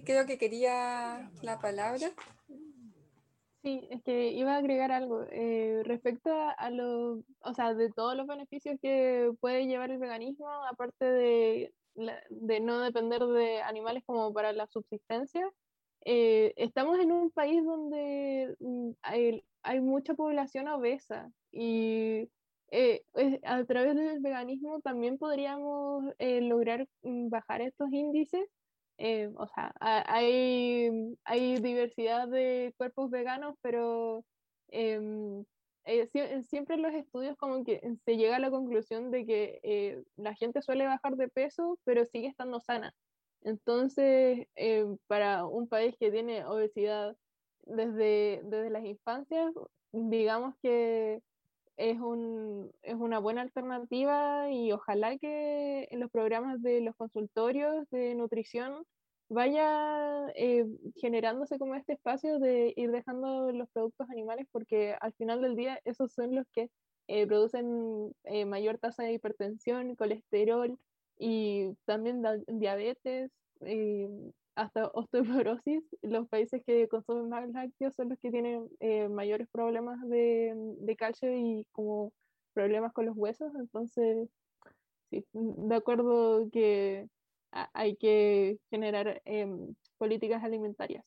creo 0.06 0.26
que 0.26 0.38
quería 0.38 1.30
la 1.42 1.60
palabra. 1.60 2.14
Sí, 3.66 3.88
es 3.90 4.04
que 4.04 4.28
iba 4.34 4.54
a 4.54 4.58
agregar 4.58 4.92
algo 4.92 5.24
eh, 5.32 5.82
respecto 5.86 6.30
a, 6.32 6.70
lo, 6.70 7.24
o 7.40 7.54
sea, 7.56 7.74
de 7.74 7.90
todos 7.92 8.16
los 8.16 8.28
beneficios 8.28 8.78
que 8.80 9.32
puede 9.40 9.66
llevar 9.66 9.90
el 9.90 9.98
veganismo, 9.98 10.48
aparte 10.66 11.04
de, 11.04 11.74
de 12.30 12.60
no 12.60 12.80
depender 12.82 13.24
de 13.26 13.64
animales 13.64 14.04
como 14.06 14.32
para 14.34 14.54
la 14.54 14.68
subsistencia. 14.68 15.52
Eh, 16.06 16.54
estamos 16.58 17.00
en 17.00 17.12
un 17.12 17.32
país 17.32 17.64
donde 17.66 18.56
mm, 18.60 18.92
hay, 19.02 19.44
hay 19.64 19.82
mucha 19.82 20.14
población 20.14 20.68
obesa 20.68 21.32
y 21.52 22.30
eh, 22.70 23.02
a 23.44 23.64
través 23.66 23.96
del 23.96 24.20
veganismo 24.20 24.80
también 24.82 25.18
podríamos 25.18 26.04
eh, 26.20 26.42
lograr 26.42 26.88
mm, 27.02 27.30
bajar 27.30 27.62
estos 27.62 27.92
índices. 27.92 28.46
Eh, 28.98 29.30
o 29.36 29.48
sea, 29.48 29.74
hay, 29.80 30.90
hay 31.26 31.58
diversidad 31.58 32.28
de 32.28 32.74
cuerpos 32.78 33.10
veganos, 33.10 33.56
pero 33.62 34.24
em, 34.70 35.44
siempre 36.44 36.76
en 36.76 36.82
los 36.82 36.94
estudios 36.94 37.36
como 37.38 37.64
que 37.64 37.82
se 38.06 38.18
llega 38.18 38.38
a 38.38 38.40
la 38.40 38.52
conclusión 38.52 39.12
de 39.12 39.26
que 39.26 40.04
la 40.16 40.34
gente 40.36 40.62
suele 40.62 40.86
bajar 40.86 41.16
de 41.18 41.28
peso, 41.28 41.78
pero 41.84 42.06
sigue 42.06 42.28
estando 42.28 42.60
sana. 42.60 42.94
Entonces, 43.42 44.48
para 45.08 45.46
un 45.46 45.68
país 45.68 45.96
que 46.00 46.12
tiene 46.12 46.46
obesidad 46.46 47.16
desde, 47.64 48.42
desde 48.44 48.70
las 48.70 48.86
infancias, 48.86 49.54
digamos 49.92 50.56
que 50.62 51.22
es, 51.78 52.00
un, 52.00 52.72
es 52.82 52.96
una 52.96 53.20
buena 53.20 53.42
alternativa 53.42 54.50
y 54.52 54.72
ojalá 54.72 55.18
que 55.18 55.88
en 55.92 56.00
los 56.00 56.10
programas 56.12 56.62
de 56.62 56.82
los 56.82 56.96
consultorios 56.96 57.90
de 57.90 58.16
nutrición 58.16 58.86
vaya 59.28 60.28
eh, 60.36 60.66
generándose 60.96 61.58
como 61.58 61.76
este 61.76 61.94
espacio 61.94 62.40
de 62.40 62.74
ir 62.76 62.92
dejando 62.92 63.52
los 63.52 63.70
productos 63.72 64.10
animales 64.10 64.48
porque 64.52 64.96
al 65.02 65.14
final 65.14 65.42
del 65.42 65.56
día 65.56 65.80
esos 65.84 66.14
son 66.14 66.36
los 66.36 66.46
que 66.54 66.70
eh, 67.08 67.26
producen 67.28 68.14
eh, 68.24 68.46
mayor 68.46 68.78
tasa 68.78 69.04
de 69.04 69.14
hipertensión, 69.14 69.96
colesterol 69.96 70.78
y 71.18 71.74
también 71.86 72.24
diabetes 72.48 73.32
hasta 74.56 74.88
osteoporosis, 74.94 75.84
los 76.02 76.28
países 76.30 76.62
que 76.66 76.88
consumen 76.88 77.30
más 77.30 77.50
lácteos 77.50 77.94
son 77.96 78.10
los 78.10 78.20
que 78.20 78.32
tienen 78.32 78.70
eh, 78.80 79.08
mayores 79.10 79.48
problemas 79.52 80.00
de, 80.08 80.54
de, 80.56 80.96
calcio 80.96 81.32
y 81.32 81.66
como 81.72 82.14
problemas 82.54 82.94
con 82.94 83.06
los 83.06 83.18
huesos. 83.18 83.54
Entonces, 83.56 84.30
sí, 85.10 85.26
de 85.34 85.76
acuerdo 85.76 86.50
que 86.52 87.08
hay 87.52 87.96
que 87.98 88.58
generar 88.70 89.22
em, 89.26 89.76
políticas 89.98 90.44
alimentarias. 90.44 91.04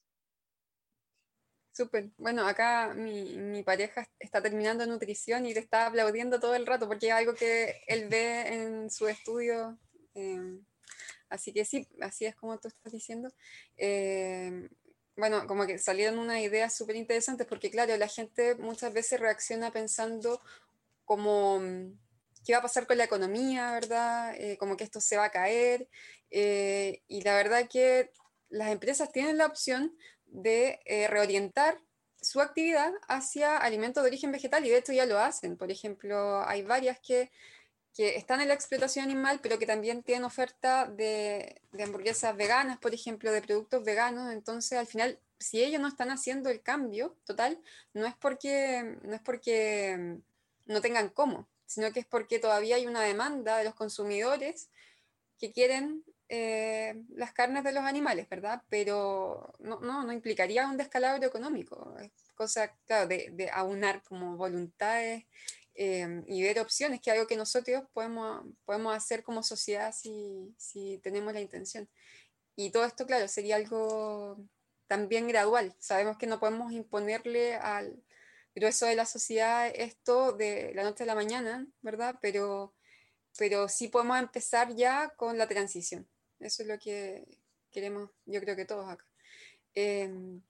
Súper. 1.72 2.10
Bueno, 2.16 2.46
acá 2.46 2.92
mi, 2.94 3.36
mi, 3.36 3.62
pareja 3.62 4.08
está 4.18 4.42
terminando 4.42 4.84
nutrición 4.84 5.46
y 5.46 5.54
le 5.54 5.60
está 5.60 5.86
aplaudiendo 5.86 6.40
todo 6.40 6.54
el 6.56 6.66
rato 6.66 6.88
porque 6.88 7.08
es 7.08 7.12
algo 7.12 7.34
que 7.34 7.82
él 7.86 8.08
ve 8.08 8.48
en 8.48 8.90
su 8.90 9.06
estudio. 9.06 9.78
Em, 10.14 10.64
Así 11.28 11.52
que 11.52 11.64
sí, 11.64 11.88
así 12.00 12.26
es 12.26 12.34
como 12.34 12.58
tú 12.58 12.68
estás 12.68 12.92
diciendo. 12.92 13.30
Eh, 13.76 14.68
bueno, 15.16 15.46
como 15.46 15.66
que 15.66 15.78
salieron 15.78 16.18
unas 16.18 16.40
ideas 16.40 16.76
súper 16.76 16.96
interesantes 16.96 17.46
porque, 17.46 17.70
claro, 17.70 17.96
la 17.96 18.08
gente 18.08 18.54
muchas 18.54 18.92
veces 18.92 19.20
reacciona 19.20 19.72
pensando 19.72 20.40
como 21.04 21.60
mm, 21.60 21.98
qué 22.44 22.52
va 22.52 22.58
a 22.58 22.62
pasar 22.62 22.86
con 22.86 22.98
la 22.98 23.04
economía, 23.04 23.72
¿verdad? 23.72 24.34
Eh, 24.36 24.56
como 24.58 24.76
que 24.76 24.84
esto 24.84 25.00
se 25.00 25.16
va 25.16 25.24
a 25.24 25.30
caer. 25.30 25.88
Eh, 26.30 27.02
y 27.08 27.22
la 27.22 27.34
verdad 27.36 27.68
que 27.70 28.12
las 28.48 28.70
empresas 28.70 29.12
tienen 29.12 29.38
la 29.38 29.46
opción 29.46 29.96
de 30.26 30.78
reorientar 31.10 31.80
su 32.20 32.40
actividad 32.40 32.92
hacia 33.08 33.56
alimentos 33.56 34.02
de 34.02 34.08
origen 34.08 34.32
vegetal 34.32 34.64
y 34.66 34.70
de 34.70 34.78
hecho 34.78 34.92
ya 34.92 35.06
lo 35.06 35.18
hacen. 35.18 35.56
Por 35.56 35.70
ejemplo, 35.70 36.42
hay 36.46 36.62
varias 36.62 36.98
que, 37.00 37.30
que 37.94 38.16
están 38.16 38.40
en 38.40 38.48
la 38.48 38.54
explotación 38.54 39.04
animal, 39.04 39.40
pero 39.42 39.58
que 39.58 39.66
también 39.66 40.02
tienen 40.02 40.24
oferta 40.24 40.86
de, 40.86 41.60
hamburguesas 41.82 42.36
veganas, 42.36 42.78
por 42.78 42.94
ejemplo, 42.94 43.32
de 43.32 43.42
productos 43.42 43.84
veganos. 43.84 44.32
Entonces, 44.32 44.78
al 44.78 44.86
final, 44.86 45.18
si 45.38 45.62
ellos 45.62 45.80
no 45.80 45.88
están 45.88 46.10
haciendo 46.10 46.50
el 46.50 46.62
cambio 46.62 47.16
total, 47.24 47.60
no 47.94 48.06
es 48.06 48.14
porque 48.16 48.96
no, 49.02 49.14
es 49.14 49.20
porque 49.20 49.96
mm, 49.98 50.72
no 50.72 50.80
tengan 50.80 51.08
cómo, 51.08 51.48
sino 51.66 51.92
que 51.92 52.00
es 52.00 52.06
porque 52.06 52.38
todavía 52.38 52.76
hay 52.76 52.86
una 52.86 53.02
demanda 53.02 53.58
de 53.58 53.64
los 53.64 53.74
consumidores 53.74 54.68
que 55.38 55.52
quieren 55.52 56.04
eh, 56.28 57.02
las 57.10 57.32
carnes 57.32 57.64
de 57.64 57.72
los 57.72 57.84
animales, 57.84 58.28
¿verdad? 58.28 58.62
Pero 58.68 59.54
no, 59.60 59.80
no, 59.80 60.04
no 60.04 60.12
implicaría 60.12 60.68
un 60.68 60.76
descalabro 60.76 61.26
económico, 61.26 61.96
es 62.00 62.10
cosa, 62.34 62.72
claro, 62.86 63.08
de, 63.08 63.30
de 63.32 63.50
aunar 63.50 64.02
como 64.02 64.36
voluntades 64.36 65.24
eh, 65.80 66.24
y 66.26 66.42
ver 66.42 66.58
opciones, 66.58 67.00
que 67.00 67.10
es 67.10 67.14
algo 67.14 67.28
que 67.28 67.36
nosotros 67.36 67.84
podemos, 67.92 68.44
podemos 68.64 68.96
hacer 68.96 69.22
como 69.22 69.44
sociedad 69.44 69.94
si, 69.94 70.52
si 70.58 70.98
tenemos 71.04 71.32
la 71.32 71.40
intención. 71.40 71.88
Y 72.56 72.72
todo 72.72 72.84
esto, 72.84 73.06
claro, 73.06 73.28
sería 73.28 73.54
algo 73.54 74.44
también 74.88 75.28
gradual. 75.28 75.72
Sabemos 75.78 76.18
que 76.18 76.26
no 76.26 76.40
podemos 76.40 76.72
imponerle 76.72 77.54
al 77.54 78.02
grueso 78.56 78.86
de 78.86 78.96
la 78.96 79.06
sociedad 79.06 79.70
esto 79.72 80.32
de 80.32 80.72
la 80.74 80.82
noche 80.82 81.04
a 81.04 81.06
la 81.06 81.14
mañana, 81.14 81.64
¿verdad? 81.80 82.18
Pero, 82.20 82.74
pero 83.38 83.68
sí 83.68 83.86
podemos 83.86 84.18
empezar 84.18 84.74
ya 84.74 85.10
con 85.10 85.38
la 85.38 85.46
transición. 85.46 86.08
Eso 86.40 86.62
es 86.62 86.68
lo 86.68 86.76
que 86.80 87.24
queremos, 87.70 88.10
yo 88.26 88.40
creo 88.40 88.56
que 88.56 88.64
todos 88.64 88.88
acá. 88.88 89.06
Em, 89.74 90.42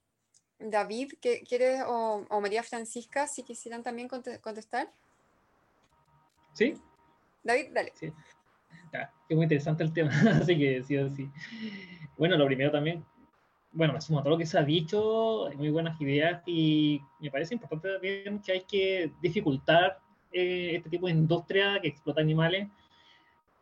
David, 0.57 1.13
¿quieres, 1.21 1.83
o, 1.85 2.25
o, 2.27 2.41
María 2.41 2.63
Francisca, 2.63 3.27
si 3.27 3.43
quisieran 3.43 3.83
también 3.83 4.07
contestar? 4.07 4.91
Sí. 6.53 6.75
David, 7.43 7.67
dale. 7.73 7.91
Sí. 7.95 8.11
es 9.29 9.35
muy 9.35 9.43
interesante 9.43 9.83
el 9.83 9.93
tema, 9.93 10.11
así 10.41 10.57
que 10.57 10.83
sí 10.83 10.97
o 10.97 11.09
sí. 11.09 11.29
Bueno, 12.17 12.37
lo 12.37 12.45
primero 12.45 12.71
también, 12.71 13.05
bueno, 13.71 13.93
me 13.93 14.01
sumo 14.01 14.19
a 14.19 14.23
todo 14.23 14.31
lo 14.31 14.37
que 14.37 14.45
se 14.45 14.57
ha 14.57 14.63
dicho, 14.63 15.47
hay 15.47 15.55
muy 15.55 15.69
buenas 15.69 15.99
ideas 16.01 16.41
y 16.45 17.01
me 17.19 17.31
parece 17.31 17.53
importante 17.53 17.91
también 17.91 18.39
que 18.39 18.51
hay 18.51 18.61
que 18.61 19.11
dificultar 19.21 19.99
eh, 20.31 20.73
este 20.75 20.89
tipo 20.89 21.07
de 21.07 21.13
industria 21.13 21.79
que 21.81 21.87
explota 21.87 22.21
animales. 22.21 22.67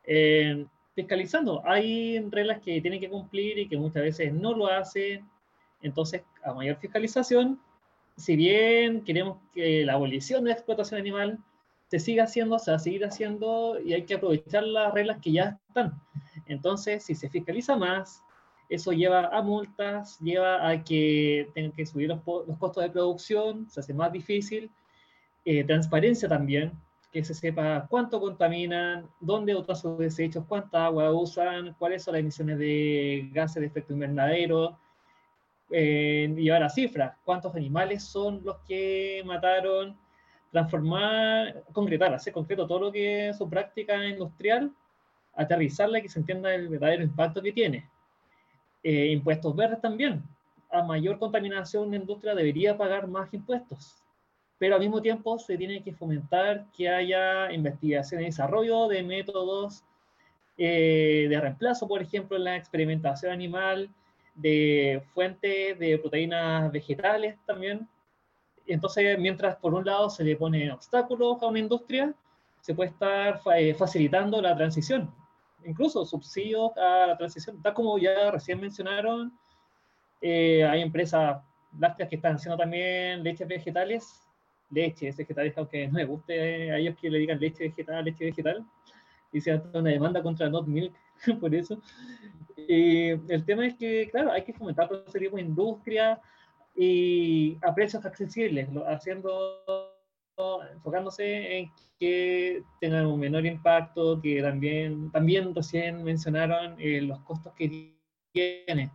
Eh, 0.03 0.65
fiscalizando. 0.97 1.61
Hay 1.63 2.19
reglas 2.31 2.59
que 2.59 2.81
tienen 2.81 2.99
que 2.99 3.07
cumplir 3.07 3.59
y 3.59 3.67
que 3.67 3.77
muchas 3.77 4.01
veces 4.01 4.33
no 4.33 4.55
lo 4.55 4.65
hacen. 4.65 5.29
Entonces, 5.83 6.23
a 6.43 6.53
mayor 6.53 6.77
fiscalización, 6.77 7.61
si 8.15 8.35
bien 8.35 9.03
queremos 9.03 9.37
que 9.53 9.85
la 9.85 9.93
abolición 9.93 10.43
de 10.43 10.49
la 10.49 10.55
explotación 10.55 10.99
animal 10.99 11.37
se 11.87 11.99
siga 11.99 12.25
haciendo, 12.25 12.59
se 12.59 12.71
va 12.71 12.77
a 12.77 12.79
seguir 12.79 13.05
haciendo 13.05 13.79
y 13.83 13.93
hay 13.93 14.03
que 14.03 14.15
aprovechar 14.15 14.63
las 14.63 14.93
reglas 14.93 15.19
que 15.21 15.31
ya 15.31 15.59
están. 15.67 15.99
Entonces, 16.47 17.03
si 17.03 17.15
se 17.15 17.29
fiscaliza 17.29 17.75
más, 17.75 18.21
eso 18.69 18.91
lleva 18.91 19.27
a 19.27 19.41
multas, 19.41 20.19
lleva 20.19 20.67
a 20.67 20.83
que 20.83 21.49
tengan 21.53 21.71
que 21.71 21.85
subir 21.85 22.09
los, 22.09 22.19
los 22.25 22.57
costos 22.57 22.83
de 22.83 22.89
producción, 22.89 23.69
se 23.69 23.79
hace 23.79 23.93
más 23.93 24.11
difícil. 24.11 24.69
Eh, 25.45 25.63
transparencia 25.63 26.27
también, 26.27 26.73
que 27.09 27.23
se 27.23 27.33
sepa 27.33 27.87
cuánto 27.89 28.19
contaminan, 28.19 29.09
dónde 29.21 29.53
botan 29.53 29.77
sus 29.77 29.97
desechos, 29.97 30.43
cuánta 30.45 30.87
agua 30.87 31.09
usan, 31.13 31.73
cuáles 31.79 32.03
son 32.03 32.13
las 32.13 32.19
emisiones 32.19 32.59
de 32.59 33.29
gases 33.31 33.61
de 33.61 33.67
efecto 33.67 33.93
invernadero, 33.93 34.77
eh, 35.71 36.33
llevar 36.35 36.63
a 36.63 36.69
cifras, 36.69 37.15
cuántos 37.23 37.55
animales 37.55 38.03
son 38.03 38.43
los 38.43 38.57
que 38.67 39.23
mataron, 39.25 39.97
transformar, 40.51 41.63
concretar, 41.73 42.13
hacer 42.13 42.33
concreto 42.33 42.67
todo 42.67 42.79
lo 42.79 42.91
que 42.91 43.29
es 43.29 43.37
su 43.37 43.49
práctica 43.49 44.05
industrial, 44.05 44.71
aterrizarla 45.35 45.99
y 45.99 46.03
que 46.03 46.09
se 46.09 46.19
entienda 46.19 46.53
el 46.53 46.69
verdadero 46.69 47.03
impacto 47.03 47.41
que 47.41 47.51
tiene. 47.51 47.89
Eh, 48.83 49.07
impuestos 49.07 49.55
verdes 49.55 49.81
también. 49.81 50.23
A 50.71 50.83
mayor 50.83 51.19
contaminación, 51.19 51.91
la 51.91 51.97
industria 51.97 52.35
debería 52.35 52.77
pagar 52.77 53.07
más 53.07 53.33
impuestos 53.33 54.03
pero 54.57 54.75
al 54.75 54.81
mismo 54.81 55.01
tiempo 55.01 55.37
se 55.37 55.57
tiene 55.57 55.83
que 55.83 55.93
fomentar 55.93 56.65
que 56.75 56.89
haya 56.89 57.51
investigación 57.51 58.21
y 58.21 58.25
desarrollo 58.25 58.87
de 58.87 59.03
métodos 59.03 59.83
eh, 60.57 61.27
de 61.29 61.39
reemplazo, 61.39 61.87
por 61.87 62.01
ejemplo, 62.01 62.37
en 62.37 62.45
la 62.45 62.55
experimentación 62.55 63.31
animal, 63.31 63.89
de 64.33 65.03
fuentes 65.13 65.77
de 65.77 65.97
proteínas 65.99 66.71
vegetales 66.71 67.37
también. 67.45 67.87
Entonces, 68.67 69.17
mientras 69.19 69.55
por 69.57 69.73
un 69.73 69.85
lado 69.85 70.09
se 70.09 70.23
le 70.23 70.35
pone 70.35 70.71
obstáculos 70.71 71.41
a 71.41 71.47
una 71.47 71.59
industria, 71.59 72.13
se 72.61 72.73
puede 72.75 72.89
estar 72.89 73.41
eh, 73.55 73.73
facilitando 73.73 74.41
la 74.41 74.55
transición, 74.55 75.13
incluso 75.65 76.05
subsidios 76.05 76.75
a 76.77 77.07
la 77.07 77.17
transición, 77.17 77.61
tal 77.61 77.73
como 77.73 77.97
ya 77.97 78.31
recién 78.31 78.59
mencionaron, 78.59 79.31
eh, 80.21 80.65
hay 80.65 80.81
empresas 80.81 81.41
lácteas 81.79 82.09
que 82.09 82.15
están 82.15 82.35
haciendo 82.35 82.57
también 82.57 83.23
leches 83.23 83.47
vegetales 83.47 84.27
leche 84.69 85.11
vegetales, 85.11 85.57
aunque 85.57 85.87
no 85.87 85.93
me 85.93 86.05
guste 86.05 86.71
a 86.71 86.77
ellos 86.77 86.95
que 86.99 87.09
le 87.09 87.19
digan 87.19 87.39
leche 87.39 87.65
vegetal, 87.65 88.03
leche 88.03 88.25
vegetal, 88.25 88.65
y 89.31 89.41
se 89.41 89.51
hace 89.51 89.77
una 89.77 89.89
demanda 89.89 90.21
contra 90.21 90.49
Not 90.49 90.67
Milk 90.67 90.93
por 91.39 91.53
eso. 91.53 91.81
el 92.57 93.43
tema 93.45 93.67
es 93.67 93.75
que, 93.75 94.09
claro, 94.11 94.31
hay 94.31 94.43
que 94.43 94.53
fomentar 94.53 94.87
todo 94.87 95.03
ese 95.07 95.19
tipo 95.19 95.37
de 95.37 95.43
industria 95.43 96.19
y 96.77 97.57
a 97.63 97.73
precios 97.73 98.05
accesibles, 98.05 98.69
haciendo 98.87 99.63
enfocándose 100.71 101.57
en 101.57 101.71
que 101.99 102.63
tengan 102.79 103.07
un 103.07 103.19
menor 103.19 103.45
impacto, 103.47 104.21
que 104.21 104.41
también, 104.43 105.11
también 105.11 105.55
recién 105.55 106.03
mencionaron 106.03 106.75
eh, 106.79 107.01
los 107.01 107.19
costos 107.21 107.53
que 107.55 107.97
tiene. 108.31 108.91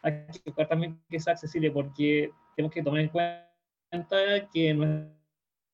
Hay 0.00 0.26
que 0.32 0.40
buscar 0.46 0.68
también 0.68 0.98
que 1.10 1.20
sea 1.20 1.34
accesible 1.34 1.70
porque 1.70 2.32
tenemos 2.56 2.72
que 2.72 2.82
tomar 2.82 3.00
en 3.00 3.08
cuenta 3.10 4.48
que 4.50 4.72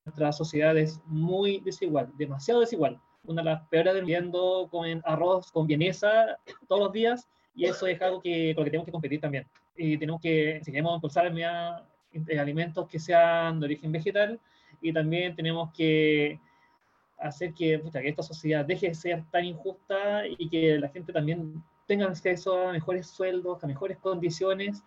nuestra 0.04 0.32
sociedad 0.32 0.76
es 0.76 1.00
muy 1.06 1.60
desigual, 1.60 2.10
demasiado 2.16 2.60
desigual. 2.60 3.00
Una 3.22 3.42
de 3.42 3.50
las 3.50 3.68
peores 3.68 4.04
viendo 4.04 4.68
con 4.70 5.00
arroz 5.04 5.52
con 5.52 5.68
vienesa 5.68 6.36
todos 6.66 6.82
los 6.82 6.92
días 6.92 7.28
y 7.54 7.66
eso 7.66 7.86
es 7.86 8.00
algo 8.02 8.20
que, 8.20 8.54
con 8.54 8.62
lo 8.62 8.64
que 8.64 8.70
tenemos 8.70 8.86
que 8.86 8.92
competir 8.92 9.20
también. 9.20 9.46
Y 9.76 9.96
tenemos 9.96 10.20
que, 10.20 10.60
si 10.64 10.70
queremos 10.70 10.96
impulsar 10.96 11.26
eh, 11.26 12.38
alimentos 12.38 12.88
que 12.88 12.98
sean 12.98 13.60
de 13.60 13.66
origen 13.66 13.92
vegetal 13.92 14.40
y 14.80 14.92
también 14.92 15.34
tenemos 15.34 15.72
que 15.72 16.40
hacer 17.18 17.54
que, 17.54 17.80
que 17.92 18.08
esta 18.08 18.22
sociedad 18.22 18.64
deje 18.64 18.88
de 18.88 18.94
ser 18.94 19.24
tan 19.30 19.44
injusta 19.44 20.26
y 20.26 20.48
que 20.48 20.78
la 20.78 20.88
gente 20.88 21.12
también 21.12 21.62
tenga 21.86 22.06
acceso 22.06 22.68
a 22.68 22.72
mejores 22.72 23.06
sueldos, 23.06 23.62
a 23.62 23.66
mejores 23.66 23.98
condiciones. 23.98 24.82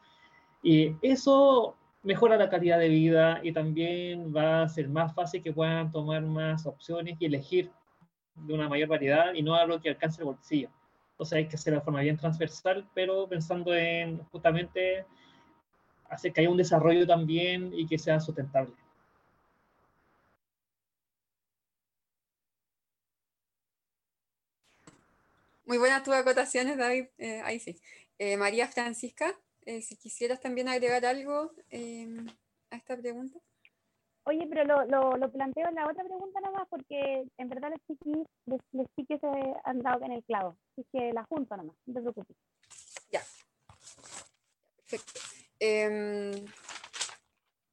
Y 0.61 0.95
eso 1.01 1.75
mejora 2.03 2.37
la 2.37 2.49
calidad 2.49 2.79
de 2.79 2.89
vida 2.89 3.39
y 3.43 3.51
también 3.51 4.33
va 4.35 4.63
a 4.63 4.69
ser 4.69 4.89
más 4.89 5.13
fácil 5.13 5.41
que 5.41 5.53
puedan 5.53 5.91
tomar 5.91 6.21
más 6.21 6.65
opciones 6.65 7.17
y 7.19 7.25
elegir 7.25 7.71
de 8.35 8.53
una 8.53 8.69
mayor 8.69 8.89
variedad 8.89 9.33
y 9.33 9.41
no 9.41 9.55
algo 9.55 9.79
que 9.79 9.89
alcance 9.89 10.21
el 10.21 10.25
bolsillo. 10.25 10.69
Entonces 11.17 11.35
hay 11.35 11.47
que 11.47 11.55
hacerlo 11.55 11.79
de 11.79 11.83
forma 11.83 12.01
bien 12.01 12.15
transversal, 12.15 12.87
pero 12.93 13.27
pensando 13.27 13.73
en 13.73 14.19
justamente 14.25 15.03
hacer 16.09 16.31
que 16.31 16.41
haya 16.41 16.51
un 16.51 16.57
desarrollo 16.57 17.07
también 17.07 17.73
y 17.73 17.87
que 17.87 17.97
sea 17.97 18.19
sustentable. 18.19 18.75
Muy 25.65 25.79
buenas 25.79 26.03
tus 26.03 26.13
acotaciones, 26.13 26.77
David. 26.77 27.07
Eh, 27.17 27.41
ahí 27.43 27.59
sí. 27.59 27.81
Eh, 28.19 28.37
María 28.37 28.67
Francisca. 28.67 29.35
Eh, 29.65 29.81
si 29.81 29.97
quisieras 29.97 30.39
también 30.39 30.69
agregar 30.69 31.03
algo 31.03 31.51
a 32.69 32.75
esta 32.75 32.95
pregunta. 32.95 33.39
Oye, 34.27 34.45
pero 34.45 34.65
lo, 34.65 35.15
lo, 35.15 35.31
planteo 35.31 35.69
en 35.69 35.75
la 35.75 35.87
otra 35.87 36.03
pregunta 36.03 36.41
nomás, 36.41 36.67
porque 36.69 37.23
en 37.37 37.47
verdad 37.47 37.69
los 37.69 37.79
chiquis, 37.87 38.27
les 38.73 38.87
chiquis 38.97 39.21
se 39.21 39.27
han 39.63 39.79
dado 39.79 40.03
en 40.03 40.11
el 40.11 40.23
clavo. 40.25 40.57
Así 40.73 40.85
que 40.91 41.13
la 41.13 41.23
junto 41.23 41.55
nomás, 41.55 41.77
no 41.85 41.93
te 41.93 42.01
preocupes. 42.01 42.35
Ya. 43.09 43.21
Perfecto. 44.75 45.21
Eh, 45.61 46.45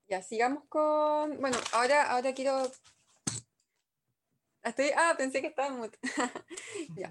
ya, 0.07 0.23
sigamos 0.23 0.63
con. 0.69 1.41
Bueno, 1.41 1.57
ahora, 1.73 2.09
ahora 2.13 2.33
quiero. 2.33 2.71
Estoy, 4.63 4.93
ah, 4.97 5.15
pensé 5.19 5.41
que 5.41 5.49
estaba 5.49 5.75
en 5.75 5.91
ya. 6.97 7.11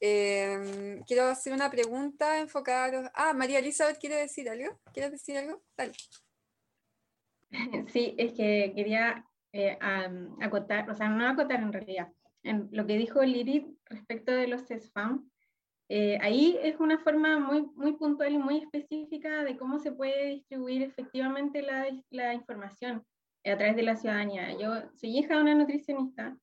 Em, 0.00 1.02
quiero 1.04 1.26
hacer 1.26 1.52
una 1.52 1.70
pregunta 1.70 2.38
enfocada 2.38 2.84
a 2.84 2.88
los... 2.88 3.10
Ah, 3.14 3.34
María 3.34 3.58
Elizabeth 3.58 3.98
quiere 3.98 4.16
decir 4.16 4.48
algo. 4.48 4.80
¿Quieres 4.94 5.12
decir 5.12 5.36
algo? 5.36 5.62
Dale. 5.76 5.92
Sí, 7.88 8.14
es 8.18 8.32
que 8.32 8.72
quería 8.74 9.24
eh, 9.52 9.78
acotar, 10.40 10.90
o 10.90 10.94
sea, 10.94 11.08
no 11.08 11.26
acotar 11.26 11.60
en 11.60 11.72
realidad, 11.72 12.08
en 12.42 12.68
lo 12.72 12.86
que 12.86 12.96
dijo 12.96 13.22
Lirit 13.22 13.66
respecto 13.86 14.32
de 14.32 14.48
los 14.48 14.66
CESFAM, 14.66 15.30
eh, 15.94 16.18
ahí 16.22 16.58
es 16.62 16.80
una 16.80 16.98
forma 16.98 17.38
muy, 17.38 17.66
muy 17.74 17.92
puntual 17.92 18.32
y 18.32 18.38
muy 18.38 18.58
específica 18.58 19.44
de 19.44 19.58
cómo 19.58 19.78
se 19.78 19.92
puede 19.92 20.28
distribuir 20.28 20.82
efectivamente 20.82 21.60
la, 22.10 22.32
información 22.32 23.04
a 23.44 23.56
través 23.58 23.76
de 23.76 23.82
la 23.82 23.96
ciudadanía. 23.96 24.56
Yo 24.58 24.72
soy 24.94 25.18
hija 25.18 25.36
de 25.36 25.42
una 25.42 25.54
nutricionista 25.54 26.34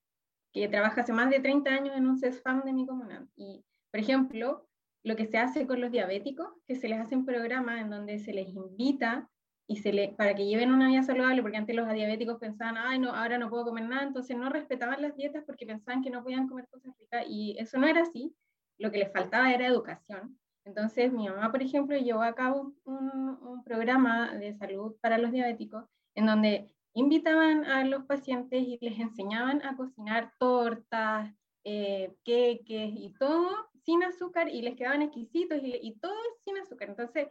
que 0.54 0.68
trabaja 0.68 1.02
hace 1.02 1.14
más 1.14 1.32
de 1.32 1.40
30 1.40 1.68
años 1.72 1.98
en 1.98 2.06
un 2.06 2.20
CESFAM 2.20 2.64
de 2.64 2.74
mi 2.74 2.86
comuna. 2.86 3.28
Y, 3.36 3.64
por 3.92 4.00
ejemplo, 4.00 4.68
lo 5.04 5.16
que 5.16 5.26
se 5.26 5.40
hace 5.40 5.66
con 5.66 5.82
los 5.82 5.92
diabéticos, 5.92 6.50
que 6.68 6.76
se 6.76 6.88
les 6.88 7.00
hace 7.00 7.16
un 7.16 7.26
programa 7.26 7.82
en 7.82 7.90
donde 7.90 8.20
se 8.20 8.34
les 8.34 8.50
invita 8.50 9.30
y 9.70 9.76
se 9.76 9.94
le, 9.94 10.10
para 10.10 10.34
que 10.34 10.48
lleven 10.48 10.74
una 10.74 10.88
vida 10.88 11.04
saludable, 11.04 11.44
porque 11.44 11.58
antes 11.58 11.76
los 11.76 11.88
diabéticos 11.94 12.40
pensaban, 12.40 12.76
ay, 12.76 12.98
no, 12.98 13.14
ahora 13.14 13.38
no 13.38 13.52
puedo 13.52 13.66
comer 13.66 13.88
nada, 13.88 14.02
entonces 14.02 14.36
no 14.36 14.50
respetaban 14.50 15.00
las 15.00 15.16
dietas 15.16 15.44
porque 15.46 15.68
pensaban 15.68 16.02
que 16.02 16.10
no 16.10 16.24
podían 16.24 16.48
comer 16.48 16.68
cosas 16.70 16.92
ricas, 16.98 17.24
y 17.30 17.56
eso 17.60 17.78
no 17.78 17.86
era 17.86 18.02
así, 18.02 18.36
lo 18.80 18.92
que 18.92 18.98
les 18.98 19.14
faltaba 19.14 19.54
era 19.54 19.68
educación. 19.68 20.40
Entonces 20.66 21.14
mi 21.14 21.30
mamá, 21.30 21.52
por 21.52 21.62
ejemplo, 21.62 21.96
llevó 21.96 22.24
a 22.24 22.34
cabo 22.34 22.74
un, 22.84 23.38
un 23.42 23.64
programa 23.64 24.34
de 24.34 24.56
salud 24.56 24.96
para 25.02 25.20
los 25.20 25.32
diabéticos, 25.32 25.86
en 26.16 26.26
donde 26.26 26.74
invitaban 26.96 27.64
a 27.66 27.86
los 27.86 28.06
pacientes 28.06 28.64
y 28.64 28.80
les 28.82 29.00
enseñaban 29.00 29.64
a 29.64 29.78
cocinar 29.78 30.34
tortas, 30.40 31.32
eh, 31.64 32.16
queques 32.24 32.92
y 32.96 33.14
todo 33.20 33.70
sin 33.84 34.04
azúcar 34.04 34.50
y 34.50 34.64
les 34.64 34.76
quedaban 34.76 35.04
exquisitos 35.04 35.60
y, 35.62 35.78
y, 35.80 36.00
todo 36.00 36.16
sin 36.44 36.58
azúcar. 36.58 36.90
Entonces, 36.90 37.28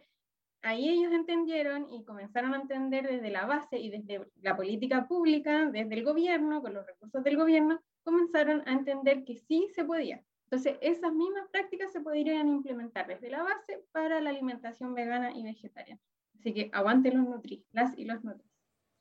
ahí 0.63 0.89
ellos 0.89 1.13
entendieron 1.13 1.93
y 1.93 2.05
comenzaron 2.05 2.55
a 2.55 2.61
entender 2.61 3.09
desde 3.09 3.31
la 3.31 3.47
base 3.47 3.79
y 3.79 3.91
desde 3.91 4.27
la 4.43 4.57
política 4.57 5.07
pública, 5.07 5.67
desde 5.67 5.95
el 5.95 6.05
gobierno, 6.05 6.61
con 6.63 6.75
los 6.75 6.87
recursos 6.87 7.23
del 7.25 7.37
gobierno, 7.37 7.81
comenzaron 8.03 8.63
a 8.67 8.73
entender 8.73 9.25
que 9.25 9.37
sí 9.37 9.69
se 9.75 9.85
podía. 9.85 10.23
Entonces, 10.45 10.79
esas 10.81 11.13
mismas 11.13 11.49
prácticas 11.51 11.93
se 11.93 12.01
podrían 12.01 12.49
implementar 12.49 13.07
desde 13.07 13.31
la 13.31 13.43
base 13.43 13.85
para 13.93 14.21
la 14.21 14.31
alimentación 14.31 14.95
vegana 14.95 15.33
y 15.37 15.43
vegetariana. 15.43 16.01
Así 16.39 16.55
que 16.55 16.71
aguante 16.73 17.13
los 17.13 17.27
nutri, 17.27 17.65
las 17.73 17.97
y 17.99 18.05
los 18.05 18.25
nutri. 18.25 18.49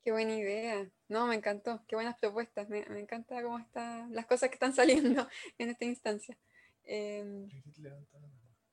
Qué 0.04 0.12
buena 0.12 0.36
idea. 0.36 0.90
No, 1.08 1.28
me 1.28 1.36
encantó. 1.36 1.84
Qué 1.88 1.96
buenas 1.96 2.18
propuestas. 2.20 2.70
Me, 2.70 2.86
me 2.88 3.00
encanta 3.00 3.42
cómo 3.42 3.60
están 3.60 4.14
las 4.14 4.26
cosas 4.26 4.50
que 4.50 4.56
están 4.56 4.74
saliendo 4.74 5.28
en 5.58 5.70
esta 5.70 5.86
instancia. 5.86 6.38
Eh, 6.84 7.48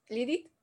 Lidit. 0.09 0.54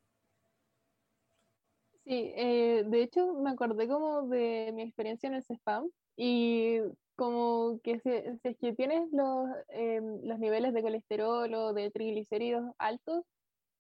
Sí, 2.12 2.34
eh, 2.36 2.84
de 2.86 3.04
hecho 3.04 3.36
me 3.36 3.52
acordé 3.52 3.88
como 3.88 4.24
de 4.28 4.72
mi 4.76 4.82
experiencia 4.82 5.28
en 5.28 5.36
el 5.36 5.44
CESPAM 5.46 5.90
y 6.18 6.80
como 7.16 7.80
que 7.82 8.02
si, 8.02 8.10
es 8.10 8.58
que 8.60 8.74
tienes 8.76 9.10
los, 9.14 9.48
em, 9.70 10.20
los 10.26 10.38
niveles 10.38 10.74
de 10.74 10.82
colesterol 10.82 11.54
o 11.54 11.72
de 11.74 11.90
triglicéridos 11.90 12.66
altos, 12.80 13.24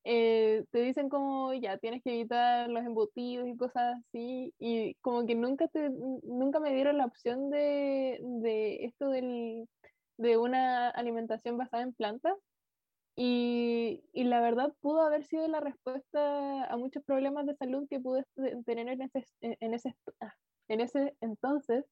eh, 0.06 0.65
te 0.72 0.80
dicen 0.82 1.10
como 1.10 1.54
ya 1.54 1.78
tienes 1.80 2.04
que 2.04 2.13
evitar 2.13 2.70
los 2.70 2.86
embutidos 2.86 3.48
y 3.50 3.58
cosas 3.58 3.98
así, 4.00 4.54
y 4.60 4.96
como 5.02 5.26
que 5.28 5.36
nunca, 5.36 5.67
te, 5.67 5.89
nunca 5.91 6.60
me 6.62 6.74
dieron 6.74 6.98
la 7.00 7.06
opción 7.08 7.50
de, 7.52 8.20
de 8.24 8.86
esto 8.86 9.10
del, 9.10 9.67
de 10.17 10.38
una 10.38 10.89
alimentación 10.89 11.58
basada 11.58 11.84
en 11.84 11.94
plantas. 11.94 12.36
Y, 13.23 14.03
y, 14.13 14.23
la 14.23 14.41
verdad 14.41 14.73
pudo 14.81 15.01
haber 15.03 15.23
sido 15.25 15.47
la 15.47 15.60
respuesta 15.60 16.63
a 16.65 16.75
muchos 16.75 17.03
problemas 17.03 17.45
de 17.45 17.55
salud 17.55 17.88
que 17.88 17.99
pude 17.99 18.25
tener 18.65 18.88
en 18.88 19.03
ese, 19.03 19.23
en 19.41 19.73
ese, 19.75 19.95
ah, 20.21 20.34
en 20.67 20.81
ese 20.81 21.15
entonces. 21.21 21.86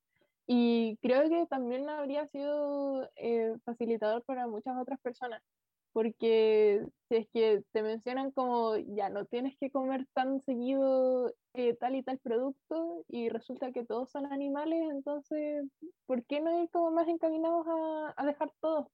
Y 0.47 0.97
creo 1.03 1.29
que 1.29 1.45
también 1.45 1.87
habría 1.87 2.25
sido 2.25 3.07
eh, 3.15 3.53
facilitador 3.63 4.23
para 4.23 4.47
muchas 4.47 4.75
otras 4.81 4.99
personas 5.01 5.43
porque 5.91 6.83
si 7.07 7.15
es 7.15 7.27
que 7.33 7.63
te 7.73 7.83
mencionan 7.83 8.31
como 8.31 8.77
ya 8.77 9.09
no 9.09 9.25
tienes 9.25 9.57
que 9.59 9.71
comer 9.71 10.07
tan 10.13 10.41
seguido 10.41 11.33
eh, 11.53 11.75
tal 11.75 11.95
y 11.95 12.03
tal 12.03 12.19
producto 12.19 13.03
y 13.07 13.29
resulta 13.29 13.71
que 13.71 13.85
todos 13.85 14.11
son 14.11 14.31
animales, 14.31 14.81
entonces, 14.91 15.65
¿por 16.05 16.23
qué 16.25 16.41
no 16.41 16.63
ir 16.63 16.69
como 16.71 16.91
más 16.91 17.07
encaminados 17.07 17.67
a, 17.67 18.13
a 18.15 18.25
dejar 18.25 18.51
todos, 18.61 18.87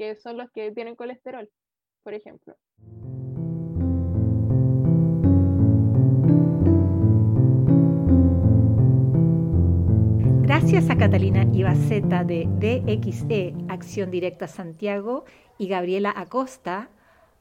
que 0.00 0.16
son 0.16 0.38
los 0.38 0.50
que 0.50 0.72
tienen 0.72 0.96
colesterol, 0.96 1.46
por 2.02 2.14
ejemplo? 2.14 2.56
Gracias 10.40 10.88
a 10.88 10.96
Catalina 10.96 11.44
Ibaceta 11.52 12.24
de 12.24 12.46
DXE 12.46 13.54
Acción 13.68 14.10
Directa 14.10 14.48
Santiago 14.48 15.26
y 15.58 15.68
Gabriela 15.68 16.14
Acosta, 16.16 16.88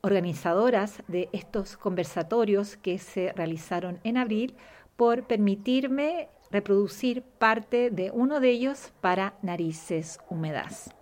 organizadoras 0.01 1.01
de 1.07 1.29
estos 1.31 1.77
conversatorios 1.77 2.75
que 2.75 2.97
se 2.97 3.31
realizaron 3.31 4.01
en 4.03 4.17
abril, 4.17 4.57
por 4.97 5.25
permitirme 5.27 6.27
reproducir 6.51 7.21
parte 7.21 7.89
de 7.89 8.11
uno 8.11 8.41
de 8.41 8.49
ellos 8.49 8.91
para 8.99 9.35
Narices 9.41 10.19
Húmedas. 10.29 10.93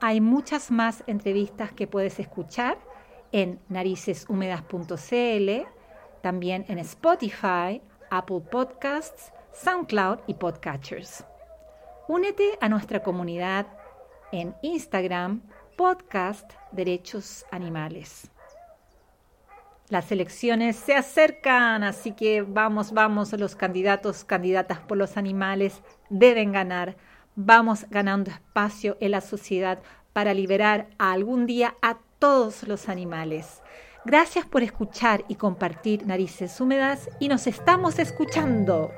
Hay 0.00 0.20
muchas 0.20 0.70
más 0.70 1.02
entrevistas 1.08 1.72
que 1.72 1.88
puedes 1.88 2.20
escuchar 2.20 2.78
en 3.32 3.58
nariceshúmedas.cl, 3.68 5.66
también 6.22 6.64
en 6.68 6.78
Spotify, 6.78 7.82
Apple 8.08 8.42
Podcasts, 8.48 9.32
SoundCloud 9.52 10.20
y 10.28 10.34
Podcatchers. 10.34 11.24
Únete 12.06 12.58
a 12.60 12.68
nuestra 12.68 13.02
comunidad 13.02 13.66
en 14.30 14.54
Instagram 14.62 15.42
podcast 15.76 16.48
Derechos 16.70 17.44
Animales. 17.50 18.30
Las 19.88 20.12
elecciones 20.12 20.76
se 20.76 20.94
acercan, 20.94 21.82
así 21.82 22.12
que 22.12 22.42
vamos, 22.42 22.92
vamos, 22.92 23.32
los 23.32 23.56
candidatos, 23.56 24.24
candidatas 24.24 24.78
por 24.80 24.96
los 24.96 25.16
animales 25.16 25.82
deben 26.08 26.52
ganar. 26.52 26.96
Vamos 27.40 27.86
ganando 27.88 28.32
espacio 28.32 28.96
en 28.98 29.12
la 29.12 29.20
sociedad 29.20 29.78
para 30.12 30.34
liberar 30.34 30.88
algún 30.98 31.46
día 31.46 31.76
a 31.82 31.98
todos 32.18 32.66
los 32.66 32.88
animales. 32.88 33.62
Gracias 34.04 34.44
por 34.44 34.64
escuchar 34.64 35.24
y 35.28 35.36
compartir 35.36 36.04
Narices 36.04 36.60
Húmedas 36.60 37.08
y 37.20 37.28
nos 37.28 37.46
estamos 37.46 38.00
escuchando. 38.00 38.90